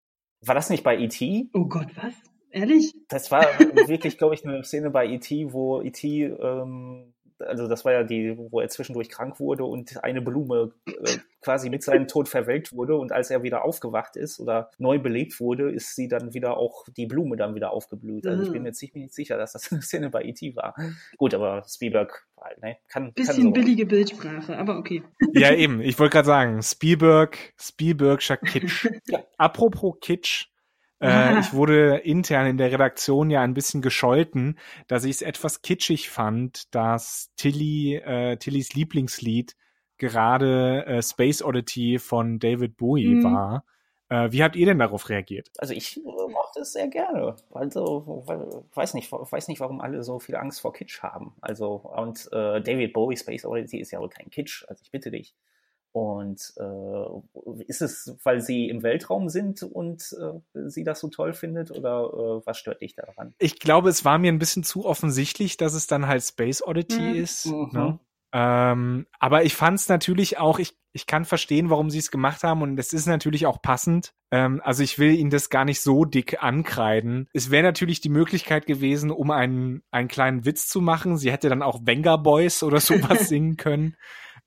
[0.42, 1.50] War das nicht bei E.T.?
[1.54, 2.14] Oh Gott, was?
[2.52, 2.94] Ehrlich?
[3.10, 3.44] Das war
[3.88, 6.24] wirklich, glaube ich, eine Szene bei E.T., wo E.T.
[6.24, 11.18] Ähm, also das war ja die, wo er zwischendurch krank wurde und eine Blume äh,
[11.42, 15.40] quasi mit seinem Tod verwelkt wurde und als er wieder aufgewacht ist oder neu belebt
[15.40, 18.28] wurde, ist sie dann wieder auch die Blume dann wieder aufgeblüht.
[18.28, 20.56] Also ich bin mir ziemlich nicht sicher, dass das eine Szene bei E.T.
[20.56, 20.76] war.
[21.18, 22.28] Gut, aber Spielberg
[22.62, 25.04] ne, kann bisschen kann billige Bildsprache, aber okay.
[25.34, 28.88] Ja eben, ich wollte gerade sagen, Spielberg, Spielbergscher Kitsch.
[29.08, 29.24] ja.
[29.38, 30.48] Apropos Kitsch,
[31.00, 34.58] äh, ich wurde intern in der Redaktion ja ein bisschen gescholten,
[34.88, 39.56] dass ich es etwas kitschig fand, dass Tilly, äh, Tillys Lieblingslied
[39.98, 43.24] gerade äh, Space Oddity von David Bowie mhm.
[43.24, 43.64] war.
[44.10, 45.52] Äh, wie habt ihr denn darauf reagiert?
[45.60, 47.36] Also ich äh, mochte es sehr gerne.
[47.52, 51.36] Also weil, weiß nicht, weiß nicht, warum alle so viel Angst vor Kitsch haben.
[51.42, 54.66] Also und äh, David Bowie Space Oddity ist ja wohl kein Kitsch.
[54.68, 55.36] Also ich bitte dich.
[55.92, 61.34] Und äh, ist es, weil sie im Weltraum sind und äh, sie das so toll
[61.34, 63.34] findet oder äh, was stört dich daran?
[63.40, 67.02] Ich glaube, es war mir ein bisschen zu offensichtlich, dass es dann halt Space Oddity
[67.02, 67.16] mhm.
[67.16, 67.48] ist.
[67.48, 67.70] Mhm.
[67.72, 68.00] Ne?
[68.32, 72.44] Ähm, aber ich fand es natürlich auch, ich, ich kann verstehen, warum sie es gemacht
[72.44, 74.14] haben und es ist natürlich auch passend.
[74.32, 77.28] Ähm, also ich will ihnen das gar nicht so dick ankreiden.
[77.34, 81.18] Es wäre natürlich die Möglichkeit gewesen, um einen, einen kleinen Witz zu machen.
[81.18, 83.96] Sie hätte dann auch Venga Boys oder sowas singen können.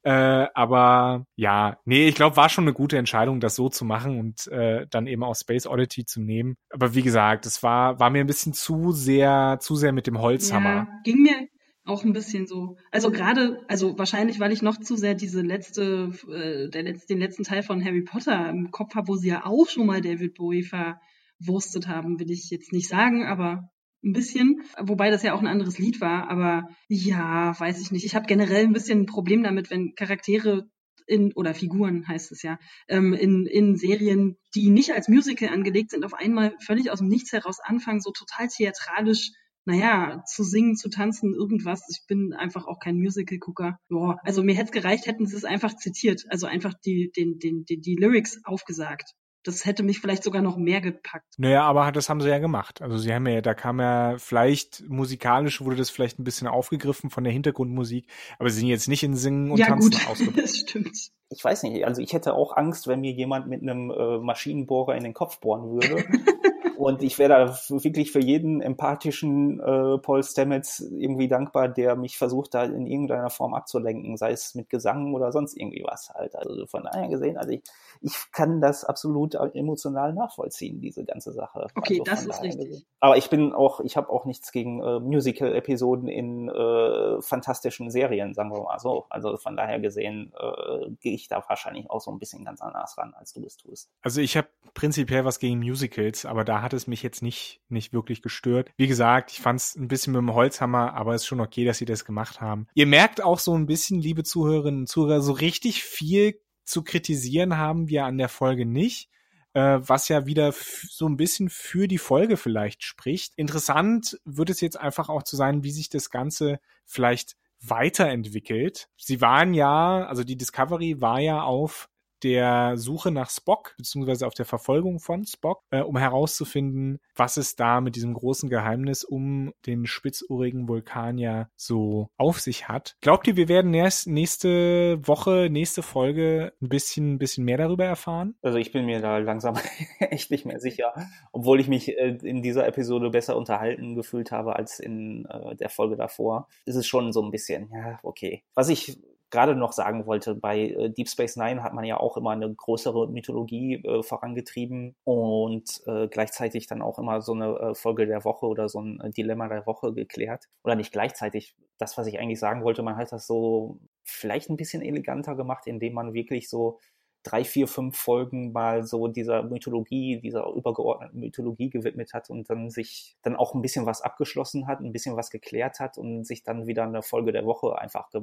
[0.04, 4.18] Äh, aber ja, nee, ich glaube, war schon eine gute Entscheidung, das so zu machen
[4.18, 6.56] und äh, dann eben auch Space Oddity zu nehmen.
[6.70, 10.20] Aber wie gesagt, es war, war mir ein bisschen zu sehr, zu sehr mit dem
[10.20, 10.74] Holzhammer.
[10.74, 11.46] Ja, ging mir
[11.84, 12.76] auch ein bisschen so.
[12.90, 17.20] Also gerade, also wahrscheinlich, weil ich noch zu sehr diese letzte, äh, der letzte, den
[17.20, 20.34] letzten Teil von Harry Potter im Kopf habe, wo sie ja auch schon mal David
[20.34, 23.71] Bowie verwurstet haben, will ich jetzt nicht sagen, aber
[24.04, 28.05] ein bisschen, wobei das ja auch ein anderes Lied war, aber ja, weiß ich nicht.
[28.05, 30.68] Ich habe generell ein bisschen ein Problem damit, wenn Charaktere
[31.07, 35.90] in, oder Figuren heißt es ja, ähm, in, in Serien, die nicht als Musical angelegt
[35.90, 39.30] sind, auf einmal völlig aus dem Nichts heraus anfangen, so total theatralisch,
[39.64, 41.86] naja, zu singen, zu tanzen, irgendwas.
[41.88, 43.78] Ich bin einfach auch kein Musical-Gucker.
[44.24, 47.64] Also mir hätte es gereicht, hätten sie es einfach zitiert, also einfach die, den, den,
[47.64, 49.14] die, die Lyrics aufgesagt
[49.45, 51.34] das hätte mich vielleicht sogar noch mehr gepackt.
[51.38, 52.82] Naja, aber das haben sie ja gemacht.
[52.82, 57.11] Also sie haben ja, da kam ja vielleicht musikalisch wurde das vielleicht ein bisschen aufgegriffen
[57.11, 58.07] von der Hintergrundmusik,
[58.38, 60.07] aber sie sind jetzt nicht in Singen und ja, Tanzen gut.
[60.09, 60.43] ausgebracht.
[60.43, 61.11] das stimmt.
[61.33, 64.95] Ich weiß nicht, also ich hätte auch Angst, wenn mir jemand mit einem äh, Maschinenbohrer
[64.95, 66.05] in den Kopf bohren würde.
[66.83, 72.18] Und ich wäre da wirklich für jeden empathischen äh, Paul Stamets irgendwie dankbar, der mich
[72.18, 76.35] versucht, da in irgendeiner Form abzulenken, sei es mit Gesang oder sonst irgendwie was halt.
[76.35, 77.62] Also von daher gesehen, also ich,
[78.01, 81.68] ich kann das absolut emotional nachvollziehen, diese ganze Sache.
[81.76, 82.70] Okay, also das ist richtig.
[82.70, 82.85] Gesehen.
[82.99, 88.35] Aber ich bin auch, ich habe auch nichts gegen äh, Musical-Episoden in äh, fantastischen Serien,
[88.35, 89.07] sagen wir mal so.
[89.09, 92.97] Also von daher gesehen äh, gehe ich da wahrscheinlich auch so ein bisschen ganz anders
[92.99, 93.91] ran, als du es tust.
[94.03, 97.93] Also ich habe prinzipiell was gegen Musicals, aber da hat es mich jetzt nicht, nicht
[97.93, 98.70] wirklich gestört.
[98.77, 101.64] Wie gesagt, ich fand es ein bisschen mit dem Holzhammer, aber es ist schon okay,
[101.64, 102.66] dass sie das gemacht haben.
[102.75, 107.57] Ihr merkt auch so ein bisschen, liebe Zuhörerinnen und Zuhörer, so richtig viel zu kritisieren
[107.57, 109.09] haben wir an der Folge nicht
[109.55, 113.35] äh, was ja wieder so ein bisschen für die Folge vielleicht spricht.
[113.37, 118.88] Interessant wird es jetzt einfach auch zu sein, wie sich das Ganze vielleicht weiterentwickelt.
[118.96, 121.88] Sie waren ja, also die Discovery war ja auf
[122.23, 127.57] der Suche nach Spock, beziehungsweise auf der Verfolgung von Spock, äh, um herauszufinden, was es
[127.57, 132.97] da mit diesem großen Geheimnis um den spitzohrigen Vulkanier so auf sich hat.
[133.01, 137.85] Glaubt ihr, wir werden erst nächste Woche, nächste Folge ein bisschen, ein bisschen mehr darüber
[137.85, 138.37] erfahren?
[138.43, 139.57] Also ich bin mir da langsam
[139.99, 140.93] echt nicht mehr sicher,
[141.33, 145.68] obwohl ich mich äh, in dieser Episode besser unterhalten gefühlt habe als in äh, der
[145.68, 146.49] Folge davor.
[146.64, 148.43] Ist es schon so ein bisschen, ja, okay.
[148.55, 148.99] Was ich
[149.33, 152.55] gerade noch sagen wollte, bei äh, Deep Space Nine hat man ja auch immer eine
[152.55, 158.24] größere Mythologie äh, vorangetrieben und äh, gleichzeitig dann auch immer so eine äh, Folge der
[158.24, 160.45] Woche oder so ein äh, Dilemma der Woche geklärt.
[160.62, 161.57] Oder nicht gleichzeitig.
[161.78, 165.66] Das, was ich eigentlich sagen wollte, man hat das so vielleicht ein bisschen eleganter gemacht,
[165.66, 166.78] indem man wirklich so
[167.23, 172.70] drei, vier, fünf Folgen mal so dieser Mythologie, dieser übergeordneten Mythologie gewidmet hat und dann
[172.70, 176.43] sich dann auch ein bisschen was abgeschlossen hat, ein bisschen was geklärt hat und sich
[176.43, 178.20] dann wieder eine Folge der Woche einfach äh,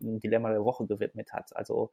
[0.00, 1.54] ein Dilemma der Woche gewidmet hat.
[1.56, 1.90] Also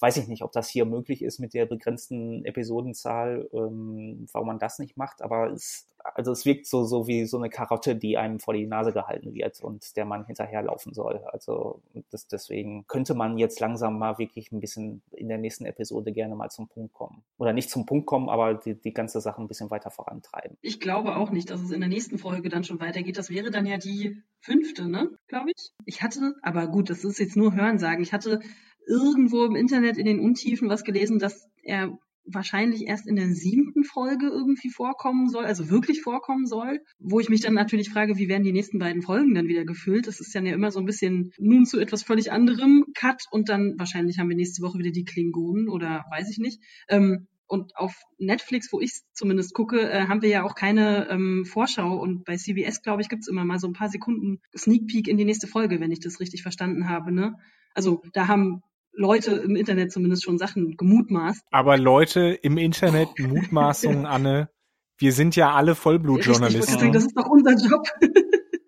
[0.00, 4.58] weiß ich nicht, ob das hier möglich ist mit der begrenzten Episodenzahl, ähm, warum man
[4.58, 8.16] das nicht macht, aber es, also es wirkt so, so wie so eine Karotte, die
[8.16, 11.18] einem vor die Nase gehalten wird und der man hinterherlaufen soll.
[11.32, 16.12] Also das, deswegen könnte man jetzt langsam mal wirklich ein bisschen in der nächsten Episode
[16.12, 17.24] gerne mal zum Punkt kommen.
[17.36, 20.56] Oder nicht zum Punkt kommen, aber die, die ganze Sache ein bisschen weiter vorantreiben.
[20.60, 23.18] Ich glaube auch nicht, dass es in der nächsten Folge dann schon weitergeht.
[23.18, 25.10] Das wäre dann ja die fünfte, ne?
[25.26, 25.72] Glaube ich.
[25.84, 28.02] Ich hatte, aber gut, das ist jetzt nur Hörensagen.
[28.02, 28.40] Ich hatte
[28.88, 31.98] irgendwo im Internet in den Untiefen was gelesen, dass er
[32.30, 37.28] wahrscheinlich erst in der siebten Folge irgendwie vorkommen soll, also wirklich vorkommen soll, wo ich
[37.28, 40.06] mich dann natürlich frage, wie werden die nächsten beiden Folgen dann wieder gefüllt?
[40.06, 43.48] Das ist dann ja immer so ein bisschen nun zu etwas völlig anderem Cut und
[43.48, 46.60] dann wahrscheinlich haben wir nächste Woche wieder die Klingonen oder weiß ich nicht.
[46.88, 51.46] Ähm, und auf Netflix, wo ich zumindest gucke, äh, haben wir ja auch keine ähm,
[51.46, 51.98] Vorschau.
[51.98, 55.16] Und bei CBS, glaube ich, gibt's immer mal so ein paar Sekunden Sneak Peek in
[55.16, 57.10] die nächste Folge, wenn ich das richtig verstanden habe.
[57.10, 57.36] Ne?
[57.72, 58.60] Also da haben
[58.98, 61.42] Leute im Internet zumindest schon Sachen gemutmaßt.
[61.52, 64.50] Aber Leute im Internet, Mutmaßungen, Anne,
[64.98, 66.92] wir sind ja alle Vollblutjournalisten.
[66.92, 67.86] Das ist doch unser Job.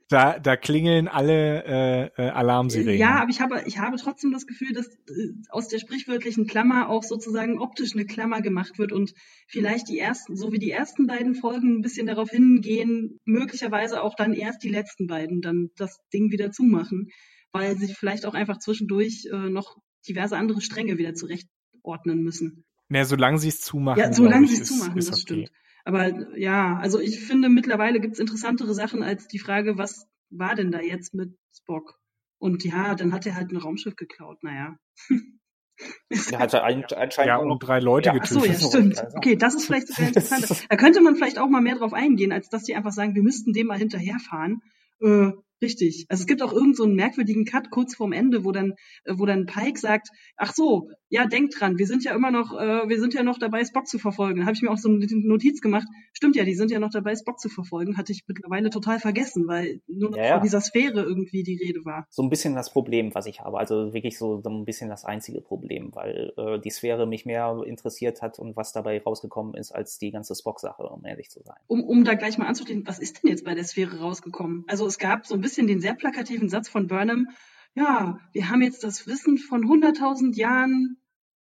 [0.09, 2.97] da, da klingeln alle äh, äh, Alarmsirenen.
[2.97, 6.89] Ja, aber ich habe, ich habe trotzdem das Gefühl, dass äh, aus der sprichwörtlichen Klammer
[6.89, 9.13] auch sozusagen optisch eine Klammer gemacht wird und
[9.49, 14.15] vielleicht die ersten, so wie die ersten beiden Folgen ein bisschen darauf hingehen, möglicherweise auch
[14.15, 17.09] dann erst die letzten beiden dann das Ding wieder zumachen,
[17.51, 19.77] weil sie vielleicht auch einfach zwischendurch äh, noch
[20.09, 22.65] diverse andere Stränge wieder zurechtordnen müssen.
[22.89, 24.01] Naja, solange sie es zumachen.
[24.01, 25.47] Ja, solange sie es zumachen, ist, das okay.
[25.47, 25.53] stimmt.
[25.85, 30.55] Aber ja, also ich finde, mittlerweile gibt es interessantere Sachen als die Frage, was war
[30.55, 31.99] denn da jetzt mit Spock?
[32.39, 34.77] Und ja, dann hat er halt ein Raumschiff geklaut, naja.
[36.31, 38.13] Er hatte anscheinend ja, und drei Leute ja.
[38.13, 38.37] getötet.
[38.39, 39.03] Ach so, ja, stimmt.
[39.17, 40.67] Okay, das ist vielleicht sogar interessant.
[40.69, 43.23] Da könnte man vielleicht auch mal mehr drauf eingehen, als dass die einfach sagen, wir
[43.23, 44.63] müssten dem mal hinterherfahren.
[45.01, 45.33] Äh,
[45.63, 46.07] Richtig.
[46.09, 48.73] Also es gibt auch irgendeinen so merkwürdigen Cut kurz vorm Ende, wo dann,
[49.05, 52.57] äh, wo dann Pike sagt, ach so, ja, denkt dran, wir sind ja immer noch,
[52.57, 54.47] äh, wir sind ja noch dabei, Spock zu verfolgen.
[54.47, 55.89] Habe ich mir auch so eine Notiz gemacht.
[56.13, 57.97] Stimmt ja, die sind ja noch dabei, Spock zu verfolgen.
[57.97, 60.33] Hatte ich mittlerweile total vergessen, weil nur noch ja, ja.
[60.35, 62.07] von dieser Sphäre irgendwie die Rede war.
[62.11, 63.59] So ein bisschen das Problem, was ich habe.
[63.59, 67.61] Also wirklich so, so ein bisschen das einzige Problem, weil äh, die Sphäre mich mehr
[67.67, 71.57] interessiert hat und was dabei rausgekommen ist, als die ganze Spock-Sache, um ehrlich zu sein.
[71.67, 74.65] Um, um da gleich mal anzuklingen, was ist denn jetzt bei der Sphäre rausgekommen?
[74.69, 77.27] Also es gab so ein bisschen den sehr plakativen Satz von Burnham,
[77.75, 80.97] ja, wir haben jetzt das Wissen von 100.000 Jahren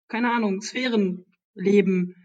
[0.09, 2.15] keine Ahnung, Sphärenleben.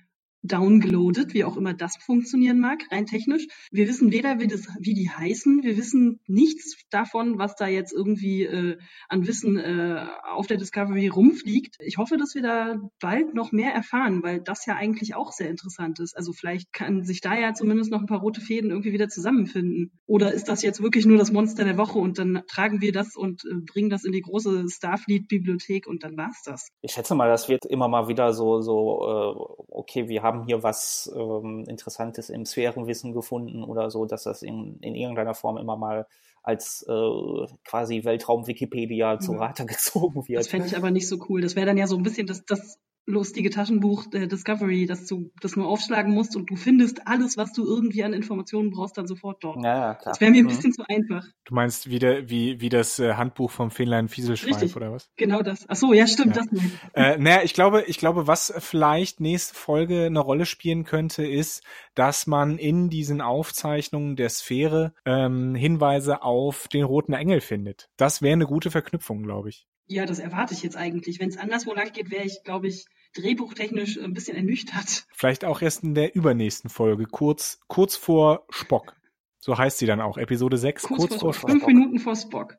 [0.44, 3.46] Downgeloadet, wie auch immer das funktionieren mag, rein technisch.
[3.70, 7.92] Wir wissen weder, wie, das, wie die heißen, wir wissen nichts davon, was da jetzt
[7.92, 8.78] irgendwie äh,
[9.08, 11.76] an Wissen äh, auf der Discovery rumfliegt.
[11.80, 15.48] Ich hoffe, dass wir da bald noch mehr erfahren, weil das ja eigentlich auch sehr
[15.48, 16.16] interessant ist.
[16.16, 19.92] Also vielleicht kann sich da ja zumindest noch ein paar rote Fäden irgendwie wieder zusammenfinden.
[20.06, 23.16] Oder ist das jetzt wirklich nur das Monster der Woche und dann tragen wir das
[23.16, 26.68] und äh, bringen das in die große Starfleet-Bibliothek und dann war's das?
[26.82, 30.62] Ich schätze mal, das wird immer mal wieder so, so äh, okay, wir haben hier
[30.62, 35.76] was ähm, Interessantes im Sphärenwissen gefunden oder so, dass das in, in irgendeiner Form immer
[35.76, 36.06] mal
[36.42, 40.40] als äh, quasi Weltraum-Wikipedia zu Rate gezogen wird.
[40.40, 41.40] Das fände ich aber nicht so cool.
[41.40, 45.30] Das wäre dann ja so ein bisschen das, das lustige Taschenbuch der Discovery, dass du
[45.40, 49.06] das nur aufschlagen musst und du findest alles, was du irgendwie an Informationen brauchst, dann
[49.06, 49.62] sofort dort.
[49.62, 50.12] Ja, ja klar.
[50.12, 50.48] Das wäre mir ein mhm.
[50.48, 51.24] bisschen zu einfach.
[51.44, 55.10] Du meinst wieder wie wie das äh, Handbuch vom Fähnlein Fieselschweif oder was?
[55.16, 55.66] Genau das.
[55.68, 56.42] Ach so, ja, stimmt, ja.
[56.42, 56.78] das nicht.
[56.94, 61.62] Äh, naja, ich glaube, ich glaube, was vielleicht nächste Folge eine Rolle spielen könnte, ist,
[61.94, 67.90] dass man in diesen Aufzeichnungen der Sphäre ähm, Hinweise auf den roten Engel findet.
[67.96, 69.66] Das wäre eine gute Verknüpfung, glaube ich.
[69.86, 71.20] Ja, das erwarte ich jetzt eigentlich.
[71.20, 75.06] Wenn es anderswo lang geht, wäre ich, glaube ich, drehbuchtechnisch ein bisschen ernüchtert.
[75.12, 78.96] Vielleicht auch erst in der übernächsten Folge, kurz, kurz vor Spock.
[79.38, 81.50] So heißt sie dann auch, Episode 6, kurz, kurz vor, vor Spock.
[81.50, 82.56] Fünf Minuten vor Spock.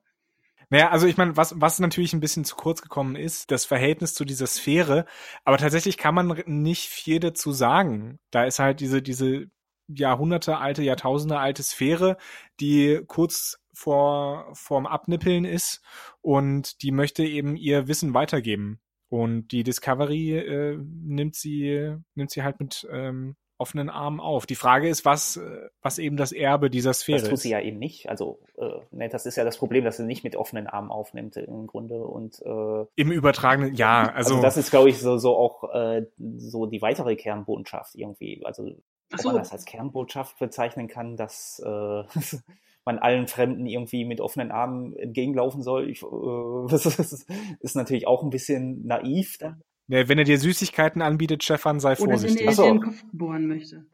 [0.70, 4.14] Naja, also ich meine, was, was natürlich ein bisschen zu kurz gekommen ist, das Verhältnis
[4.14, 5.06] zu dieser Sphäre,
[5.44, 8.20] aber tatsächlich kann man nicht viel dazu sagen.
[8.32, 9.48] Da ist halt diese, diese
[9.88, 12.18] Jahrhunderte alte, Jahrtausende alte Sphäre,
[12.60, 15.82] die kurz vor, vorm Abnippeln ist
[16.22, 18.80] und die möchte eben ihr Wissen weitergeben.
[19.10, 24.46] Und die Discovery äh, nimmt sie, nimmt sie halt mit ähm, offenen Armen auf.
[24.46, 27.24] Die Frage ist, was, äh, was eben das Erbe dieser Sphäre ist.
[27.24, 28.10] Das tut sie ja eben nicht.
[28.10, 31.38] Also, äh, ne, das ist ja das Problem, dass sie nicht mit offenen Armen aufnimmt
[31.38, 32.04] im Grunde.
[32.04, 36.06] Und äh, im übertragenen, ja, also, also das ist, glaube ich, so, so auch äh,
[36.18, 38.46] so die weitere Kernbotschaft irgendwie.
[38.46, 38.72] Also
[39.14, 39.30] ob so.
[39.30, 42.04] man das als Kernbotschaft bezeichnen kann, dass äh,
[42.86, 45.90] man allen Fremden irgendwie mit offenen Armen entgegenlaufen soll.
[45.90, 46.06] Ich, äh,
[46.70, 47.26] das
[47.60, 49.38] ist natürlich auch ein bisschen naiv.
[49.40, 49.62] Dann.
[49.88, 52.48] Ja, wenn er dir Süßigkeiten anbietet, Stefan, sei Oder vorsichtig.
[52.48, 53.86] Oder wenn er dir den Kopf bohren möchte.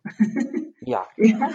[0.82, 1.06] ja.
[1.18, 1.52] ja.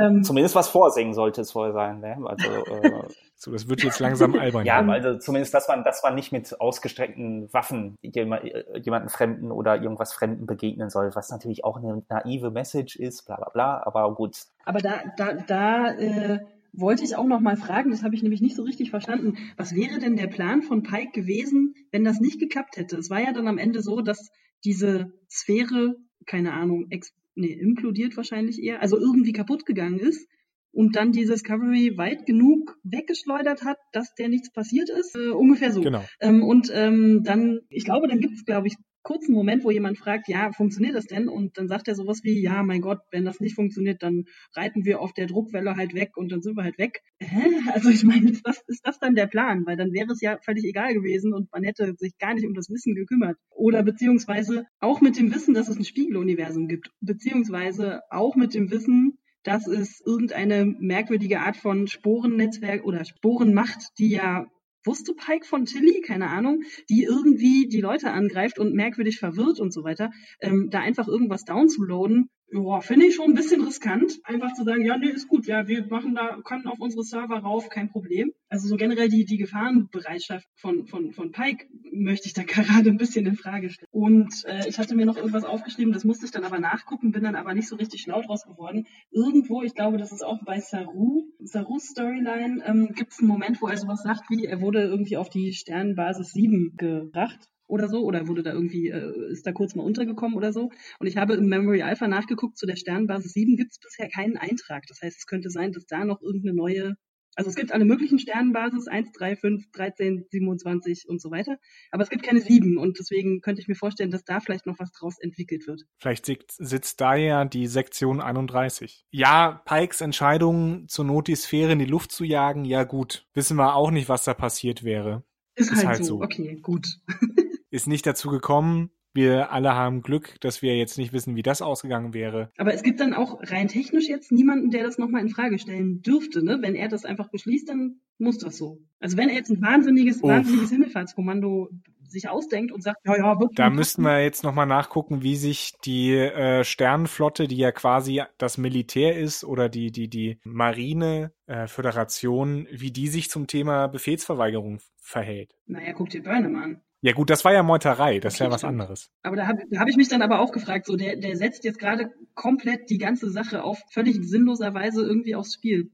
[0.00, 2.00] Ähm, Zumindest was vorsingen sollte es vorher sein.
[2.00, 2.16] Ne?
[2.24, 3.02] Also, äh,
[3.36, 4.66] so, das wird jetzt langsam albern.
[4.66, 8.42] ja, also zumindest, dass man, dass man nicht mit ausgestreckten Waffen jemand,
[8.82, 13.36] jemanden Fremden oder irgendwas Fremden begegnen soll, was natürlich auch eine naive Message ist, bla
[13.36, 14.36] bla bla, aber gut.
[14.64, 16.38] Aber da, da, da äh,
[16.72, 19.36] wollte ich auch noch mal fragen, das habe ich nämlich nicht so richtig verstanden.
[19.56, 22.96] Was wäre denn der Plan von Pike gewesen, wenn das nicht geklappt hätte?
[22.96, 24.30] Es war ja dann am Ende so, dass
[24.64, 25.94] diese Sphäre,
[26.26, 26.86] keine Ahnung,
[27.34, 30.28] nee, implodiert wahrscheinlich eher, also irgendwie kaputt gegangen ist
[30.72, 35.16] und dann die Discovery weit genug weggeschleudert hat, dass der nichts passiert ist.
[35.16, 35.80] Äh, ungefähr so.
[35.80, 36.04] Genau.
[36.20, 38.74] Ähm, und ähm, dann, ich glaube, dann gibt es, glaube ich,
[39.04, 41.28] kurzen Moment, wo jemand fragt, ja, funktioniert das denn?
[41.28, 44.24] Und dann sagt er sowas wie, ja, mein Gott, wenn das nicht funktioniert, dann
[44.54, 47.00] reiten wir auf der Druckwelle halt weg und dann sind wir halt weg.
[47.20, 47.42] Hä?
[47.72, 49.64] Also ich meine, ist das, ist das dann der Plan?
[49.66, 52.54] Weil dann wäre es ja völlig egal gewesen und man hätte sich gar nicht um
[52.54, 53.36] das Wissen gekümmert.
[53.50, 56.90] Oder beziehungsweise auch mit dem Wissen, dass es ein Spiegeluniversum gibt.
[57.00, 64.08] Beziehungsweise auch mit dem Wissen, dass es irgendeine merkwürdige Art von Sporennetzwerk oder Sporenmacht, die
[64.08, 64.46] ja
[64.84, 69.72] wusste Pike von Tilly, keine Ahnung, die irgendwie die Leute angreift und merkwürdig verwirrt und
[69.72, 70.10] so weiter,
[70.40, 74.84] ähm, da einfach irgendwas downzuladen, ja, finde ich schon ein bisschen riskant, einfach zu sagen,
[74.84, 78.32] ja, nee, ist gut, ja, wir machen da, können auf unsere Server rauf, kein Problem.
[78.48, 82.96] Also so generell die, die Gefahrenbereitschaft von, von, von Pike möchte ich da gerade ein
[82.96, 83.88] bisschen in Frage stellen.
[83.90, 87.24] Und äh, ich hatte mir noch irgendwas aufgeschrieben, das musste ich dann aber nachgucken, bin
[87.24, 88.86] dann aber nicht so richtig schlau draus geworden.
[89.10, 93.60] Irgendwo, ich glaube, das ist auch bei Saru, Sarus Storyline, ähm, gibt es einen Moment,
[93.60, 98.04] wo er sowas sagt wie, er wurde irgendwie auf die Sternenbasis 7 gebracht oder so
[98.04, 100.70] oder wurde da irgendwie, äh, ist da kurz mal untergekommen oder so.
[100.98, 104.36] Und ich habe im Memory Alpha nachgeguckt, zu der Sternbasis 7 gibt es bisher keinen
[104.36, 104.84] Eintrag.
[104.88, 106.94] Das heißt, es könnte sein, dass da noch irgendeine neue,
[107.36, 111.56] also es gibt alle möglichen Sternenbasis, 1, 3, 5, 13, 27 und so weiter,
[111.90, 114.78] aber es gibt keine 7 und deswegen könnte ich mir vorstellen, dass da vielleicht noch
[114.78, 115.82] was draus entwickelt wird.
[115.98, 119.04] Vielleicht sitzt da ja die Sektion 31.
[119.10, 123.56] Ja, Pikes Entscheidung, zur Not die Sphäre in die Luft zu jagen, ja gut, wissen
[123.56, 125.24] wir auch nicht, was da passiert wäre.
[125.56, 126.18] Ist, ist halt, halt, so.
[126.18, 126.22] so.
[126.22, 126.86] Okay, gut.
[127.74, 128.90] ist nicht dazu gekommen.
[129.14, 132.50] Wir alle haben Glück, dass wir jetzt nicht wissen, wie das ausgegangen wäre.
[132.56, 136.00] Aber es gibt dann auch rein technisch jetzt niemanden, der das nochmal in Frage stellen
[136.02, 136.44] dürfte.
[136.44, 136.58] Ne?
[136.62, 138.80] Wenn er das einfach beschließt, dann muss das so.
[138.98, 140.30] Also wenn er jetzt ein wahnsinniges, Uff.
[140.30, 141.70] wahnsinniges Himmelfahrtskommando
[142.08, 143.56] sich ausdenkt und sagt, ja, ja, wirklich.
[143.56, 148.56] Da müssten wir jetzt nochmal nachgucken, wie sich die äh, Sternenflotte, die ja quasi das
[148.56, 154.78] Militär ist, oder die, die, die Marine, äh, Föderation, wie die sich zum Thema Befehlsverweigerung
[154.96, 155.56] verhält.
[155.66, 156.80] Naja, guck dir Burnham an.
[157.04, 158.80] Ja gut, das war ja Meuterei, das ist ja was stimmt.
[158.80, 159.10] anderes.
[159.22, 161.62] Aber da habe da hab ich mich dann aber auch gefragt, so der, der setzt
[161.62, 165.90] jetzt gerade komplett die ganze Sache auf völlig sinnloser Weise irgendwie aufs Spiel.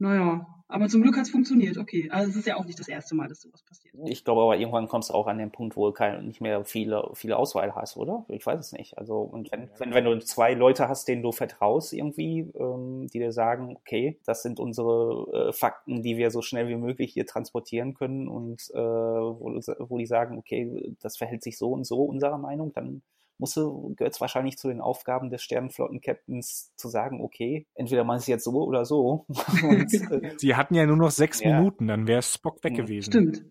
[0.00, 2.08] Naja, aber zum Glück hat es funktioniert, okay.
[2.10, 3.94] Also es ist ja auch nicht das erste Mal, dass sowas passiert.
[4.06, 6.64] Ich glaube aber irgendwann kommst du auch an den Punkt, wo du kein, nicht mehr
[6.64, 8.24] viele, viele Auswahl hast, oder?
[8.28, 8.98] Ich weiß es nicht.
[8.98, 13.18] Also, und wenn, wenn, wenn du zwei Leute hast, denen du vertraust irgendwie, ähm, die
[13.18, 17.26] dir sagen, okay, das sind unsere äh, Fakten, die wir so schnell wie möglich hier
[17.26, 22.04] transportieren können und äh, wo, wo die sagen, okay, das verhält sich so und so
[22.04, 23.02] unserer Meinung, dann
[23.38, 23.62] musste,
[23.96, 28.44] gehört es wahrscheinlich zu den Aufgaben des Sternenflotten-Captains zu sagen, okay, entweder man es jetzt
[28.44, 29.26] so oder so.
[29.62, 31.58] Und, äh, Sie hatten ja nur noch sechs ja.
[31.58, 33.10] Minuten, dann wäre Spock weg gewesen.
[33.10, 33.44] Stimmt.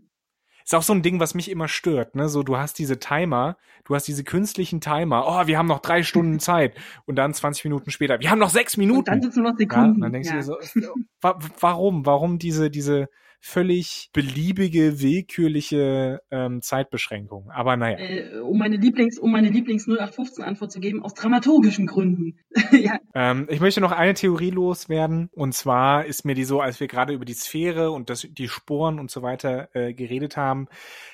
[0.64, 2.30] Ist auch so ein Ding, was mich immer stört, ne?
[2.30, 6.04] So, du hast diese Timer, du hast diese künstlichen Timer, oh, wir haben noch drei
[6.04, 6.76] Stunden Zeit
[7.06, 9.00] und dann 20 Minuten später, wir haben noch sechs Minuten.
[9.00, 10.00] Und dann sind es nur noch Sekunden.
[10.00, 10.36] Ja, dann denkst ja.
[10.36, 13.10] du dir so, wa warum, warum diese, diese,
[13.44, 17.50] völlig beliebige, willkürliche ähm, Zeitbeschränkung.
[17.50, 17.98] Aber naja.
[17.98, 22.39] Äh, um meine Lieblings, um meine Lieblings 0815 Antwort zu geben, aus dramaturgischen Gründen.
[22.72, 23.00] ja.
[23.16, 25.30] ähm, ich möchte noch eine Theorie loswerden.
[25.34, 28.48] Und zwar ist mir die so, als wir gerade über die Sphäre und das, die
[28.48, 30.68] Sporen und so weiter äh, geredet haben,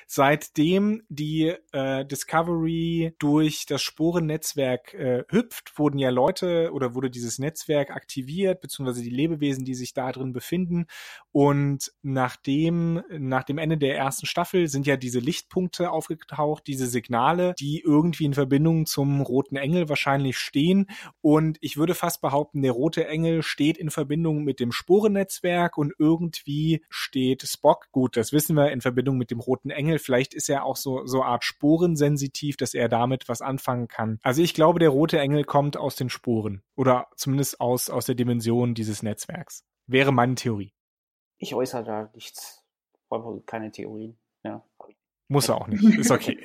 [0.06, 7.38] seitdem die äh, Discovery durch das Sporennetzwerk äh, hüpft, wurden ja Leute oder wurde dieses
[7.38, 10.86] Netzwerk aktiviert, beziehungsweise die Lebewesen, die sich da drin befinden.
[11.40, 17.54] Und nachdem, nach dem Ende der ersten Staffel sind ja diese Lichtpunkte aufgetaucht, diese Signale,
[17.60, 20.86] die irgendwie in Verbindung zum Roten Engel wahrscheinlich stehen.
[21.20, 25.94] Und ich würde fast behaupten, der Rote Engel steht in Verbindung mit dem Sporennetzwerk und
[25.96, 30.00] irgendwie steht Spock, gut, das wissen wir, in Verbindung mit dem Roten Engel.
[30.00, 34.18] Vielleicht ist er auch so, so Art Sporensensitiv, dass er damit was anfangen kann.
[34.24, 38.16] Also ich glaube, der Rote Engel kommt aus den Sporen oder zumindest aus, aus der
[38.16, 39.62] Dimension dieses Netzwerks.
[39.86, 40.72] Wäre meine Theorie.
[41.38, 42.64] Ich äußere da nichts,
[43.46, 44.18] keine Theorien.
[44.42, 44.64] Ja.
[45.28, 45.82] Muss er auch nicht.
[45.98, 46.38] Ist okay.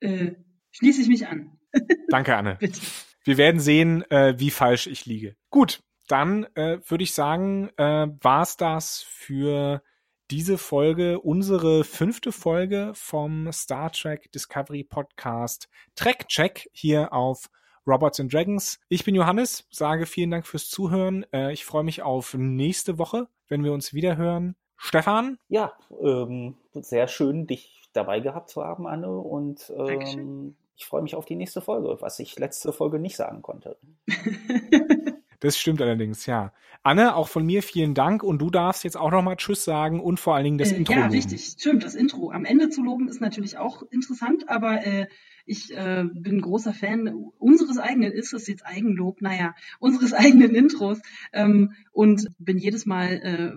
[0.00, 0.32] äh,
[0.72, 1.58] schließe ich mich an.
[2.08, 2.56] Danke, Anne.
[2.60, 2.80] Bitte.
[3.24, 5.34] Wir werden sehen, äh, wie falsch ich liege.
[5.50, 9.82] Gut, dann äh, würde ich sagen, äh, war's das für
[10.30, 17.50] diese Folge, unsere fünfte Folge vom Star Trek Discovery Podcast Track Check hier auf
[17.86, 18.78] Robots and Dragons.
[18.88, 21.24] Ich bin Johannes, sage vielen Dank fürs Zuhören.
[21.32, 24.56] Äh, ich freue mich auf nächste Woche, wenn wir uns wieder hören.
[24.76, 25.38] Stefan?
[25.48, 25.72] Ja,
[26.02, 29.10] ähm, sehr schön, dich dabei gehabt zu haben, Anne.
[29.10, 33.42] Und ähm, ich freue mich auf die nächste Folge, was ich letzte Folge nicht sagen
[33.42, 33.76] konnte.
[35.44, 36.54] Das stimmt allerdings, ja.
[36.82, 40.18] Anne, auch von mir vielen Dank und du darfst jetzt auch nochmal Tschüss sagen und
[40.18, 40.94] vor allen Dingen das äh, Intro.
[40.94, 41.12] Ja, loben.
[41.12, 42.30] richtig, stimmt, das Intro.
[42.30, 45.06] Am Ende zu loben ist natürlich auch interessant, aber äh,
[45.46, 51.00] ich äh, bin großer Fan unseres eigenen, ist es jetzt Eigenlob, naja, unseres eigenen Intros
[51.32, 53.52] ähm, und bin jedes Mal äh,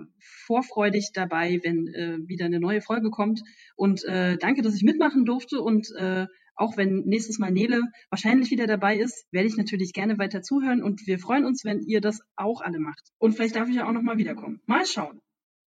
[0.45, 3.41] vorfreudig dabei, wenn äh, wieder eine neue Folge kommt.
[3.75, 8.49] Und äh, danke, dass ich mitmachen durfte und äh, auch wenn nächstes Mal Nele wahrscheinlich
[8.49, 12.01] wieder dabei ist, werde ich natürlich gerne weiter zuhören und wir freuen uns, wenn ihr
[12.01, 13.11] das auch alle macht.
[13.19, 14.59] Und vielleicht darf ich ja auch nochmal wiederkommen.
[14.65, 15.21] Mal schauen.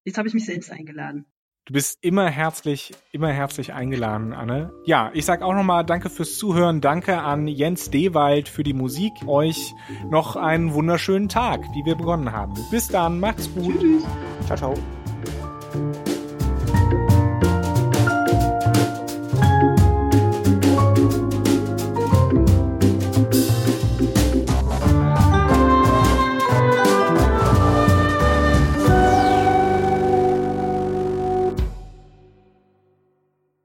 [0.04, 1.26] Jetzt habe ich mich selbst eingeladen.
[1.66, 4.72] Du bist immer herzlich, immer herzlich eingeladen, Anne.
[4.86, 6.80] Ja, ich sag auch nochmal Danke fürs Zuhören.
[6.80, 9.12] Danke an Jens Dewald für die Musik.
[9.26, 9.72] Euch
[10.10, 12.54] noch einen wunderschönen Tag, wie wir begonnen haben.
[12.70, 13.78] Bis dann, macht's gut.
[13.78, 14.04] Tschüss.
[14.46, 14.74] Ciao, ciao.